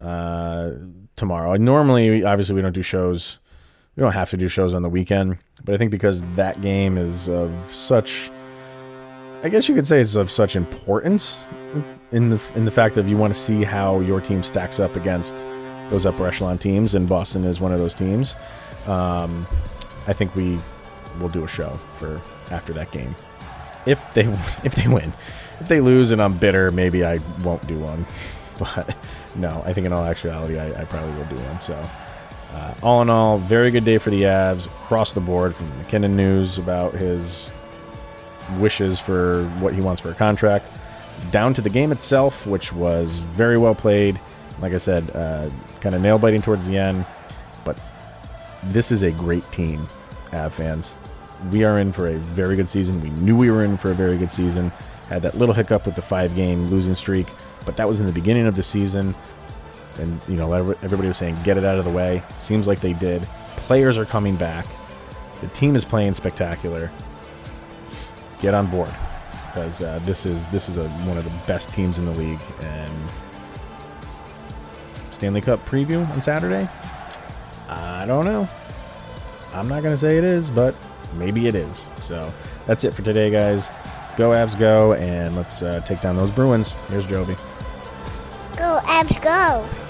uh, 0.00 0.70
tomorrow. 1.16 1.56
Normally, 1.56 2.24
obviously, 2.24 2.54
we 2.54 2.62
don't 2.62 2.72
do 2.72 2.82
shows. 2.82 3.38
We 3.96 4.02
don't 4.02 4.12
have 4.12 4.30
to 4.30 4.36
do 4.36 4.48
shows 4.48 4.74
on 4.74 4.82
the 4.82 4.88
weekend, 4.88 5.38
but 5.64 5.74
I 5.74 5.78
think 5.78 5.90
because 5.90 6.22
that 6.36 6.60
game 6.60 6.96
is 6.96 7.28
of 7.28 7.52
such, 7.74 8.30
I 9.42 9.48
guess 9.48 9.68
you 9.68 9.74
could 9.74 9.88
say 9.88 10.00
it's 10.00 10.14
of 10.14 10.30
such 10.30 10.54
importance 10.54 11.38
in 12.12 12.30
the 12.30 12.40
in 12.54 12.64
the 12.64 12.70
fact 12.70 12.96
of 12.96 13.08
you 13.08 13.16
want 13.16 13.34
to 13.34 13.40
see 13.40 13.64
how 13.64 13.98
your 14.00 14.20
team 14.20 14.44
stacks 14.44 14.78
up 14.78 14.94
against 14.94 15.36
those 15.90 16.06
upper 16.06 16.28
echelon 16.28 16.58
teams, 16.58 16.94
and 16.94 17.08
Boston 17.08 17.44
is 17.44 17.60
one 17.60 17.72
of 17.72 17.80
those 17.80 17.94
teams. 17.94 18.36
Um, 18.86 19.46
I 20.06 20.12
think 20.12 20.34
we 20.36 20.58
will 21.18 21.28
do 21.28 21.44
a 21.44 21.48
show 21.48 21.76
for 21.98 22.20
after 22.50 22.72
that 22.74 22.90
game. 22.90 23.14
If 23.86 24.12
they 24.14 24.22
if 24.64 24.74
they 24.74 24.88
win, 24.88 25.12
if 25.60 25.68
they 25.68 25.80
lose 25.80 26.10
and 26.10 26.22
I'm 26.22 26.36
bitter, 26.36 26.70
maybe 26.70 27.04
I 27.04 27.18
won't 27.42 27.66
do 27.66 27.78
one. 27.78 28.06
But 28.58 28.96
no, 29.36 29.62
I 29.64 29.72
think 29.72 29.86
in 29.86 29.92
all 29.92 30.04
actuality, 30.04 30.58
I, 30.58 30.80
I 30.80 30.84
probably 30.84 31.12
will 31.12 31.28
do 31.28 31.36
one. 31.36 31.60
So, 31.60 31.74
uh, 32.54 32.74
all 32.82 33.02
in 33.02 33.08
all, 33.08 33.38
very 33.38 33.70
good 33.70 33.84
day 33.84 33.98
for 33.98 34.10
the 34.10 34.22
Avs 34.22 34.66
across 34.66 35.12
the 35.12 35.20
board. 35.20 35.54
From 35.54 35.68
MacKinnon 35.78 36.16
news 36.16 36.58
about 36.58 36.92
his 36.92 37.52
wishes 38.58 38.98
for 38.98 39.44
what 39.60 39.74
he 39.74 39.80
wants 39.80 40.02
for 40.02 40.10
a 40.10 40.14
contract, 40.14 40.68
down 41.30 41.54
to 41.54 41.60
the 41.60 41.70
game 41.70 41.92
itself, 41.92 42.48
which 42.48 42.72
was 42.72 43.20
very 43.20 43.58
well 43.58 43.76
played. 43.76 44.18
Like 44.60 44.74
I 44.74 44.78
said, 44.78 45.08
uh, 45.14 45.48
kind 45.80 45.94
of 45.94 46.02
nail 46.02 46.18
biting 46.18 46.42
towards 46.42 46.66
the 46.66 46.76
end, 46.76 47.06
but 47.64 47.78
this 48.64 48.90
is 48.90 49.02
a 49.02 49.12
great 49.12 49.48
team 49.52 49.86
Av 50.32 50.52
fans. 50.52 50.94
We 51.50 51.64
are 51.64 51.78
in 51.78 51.92
for 51.92 52.08
a 52.08 52.16
very 52.16 52.56
good 52.56 52.68
season. 52.68 53.00
We 53.00 53.10
knew 53.10 53.36
we 53.36 53.50
were 53.50 53.62
in 53.62 53.76
for 53.76 53.90
a 53.90 53.94
very 53.94 54.16
good 54.16 54.32
season. 54.32 54.70
Had 55.08 55.22
that 55.22 55.36
little 55.36 55.54
hiccup 55.54 55.86
with 55.86 55.94
the 55.94 56.02
five 56.02 56.34
game 56.34 56.66
losing 56.66 56.94
streak, 56.94 57.26
but 57.64 57.76
that 57.76 57.88
was 57.88 58.00
in 58.00 58.06
the 58.06 58.12
beginning 58.12 58.46
of 58.46 58.56
the 58.56 58.62
season. 58.62 59.14
And, 59.98 60.20
you 60.28 60.36
know, 60.36 60.52
everybody 60.52 61.08
was 61.08 61.16
saying, 61.16 61.36
get 61.44 61.56
it 61.56 61.64
out 61.64 61.78
of 61.78 61.84
the 61.84 61.90
way. 61.90 62.22
Seems 62.38 62.66
like 62.66 62.80
they 62.80 62.92
did. 62.92 63.22
Players 63.56 63.96
are 63.96 64.04
coming 64.04 64.36
back. 64.36 64.66
The 65.40 65.48
team 65.48 65.76
is 65.76 65.84
playing 65.84 66.14
spectacular. 66.14 66.90
Get 68.40 68.54
on 68.54 68.66
board 68.66 68.94
because 69.46 69.80
uh, 69.80 69.98
this 70.04 70.24
is 70.24 70.46
this 70.48 70.68
is 70.68 70.76
a, 70.76 70.88
one 71.00 71.18
of 71.18 71.24
the 71.24 71.32
best 71.46 71.72
teams 71.72 71.98
in 71.98 72.04
the 72.04 72.12
league. 72.12 72.40
And 72.60 72.92
Stanley 75.10 75.40
Cup 75.40 75.64
preview 75.66 76.08
on 76.10 76.22
Saturday. 76.22 76.68
I 77.68 78.06
don't 78.06 78.24
know. 78.24 78.48
I'm 79.52 79.68
not 79.68 79.82
going 79.82 79.94
to 79.94 79.98
say 79.98 80.16
it 80.16 80.24
is, 80.24 80.50
but 80.50 80.74
maybe 81.14 81.46
it 81.46 81.54
is. 81.54 81.86
So 82.00 82.32
that's 82.66 82.84
it 82.84 82.92
for 82.94 83.02
today, 83.02 83.30
guys. 83.30 83.70
Go 84.16 84.30
Avs, 84.30 84.58
go, 84.58 84.94
and 84.94 85.36
let's 85.36 85.62
uh, 85.62 85.80
take 85.86 86.00
down 86.00 86.16
those 86.16 86.30
Bruins. 86.30 86.74
Here's 86.88 87.06
Jovi. 87.06 87.38
Go 88.56 88.80
Avs, 88.84 89.22
go. 89.22 89.87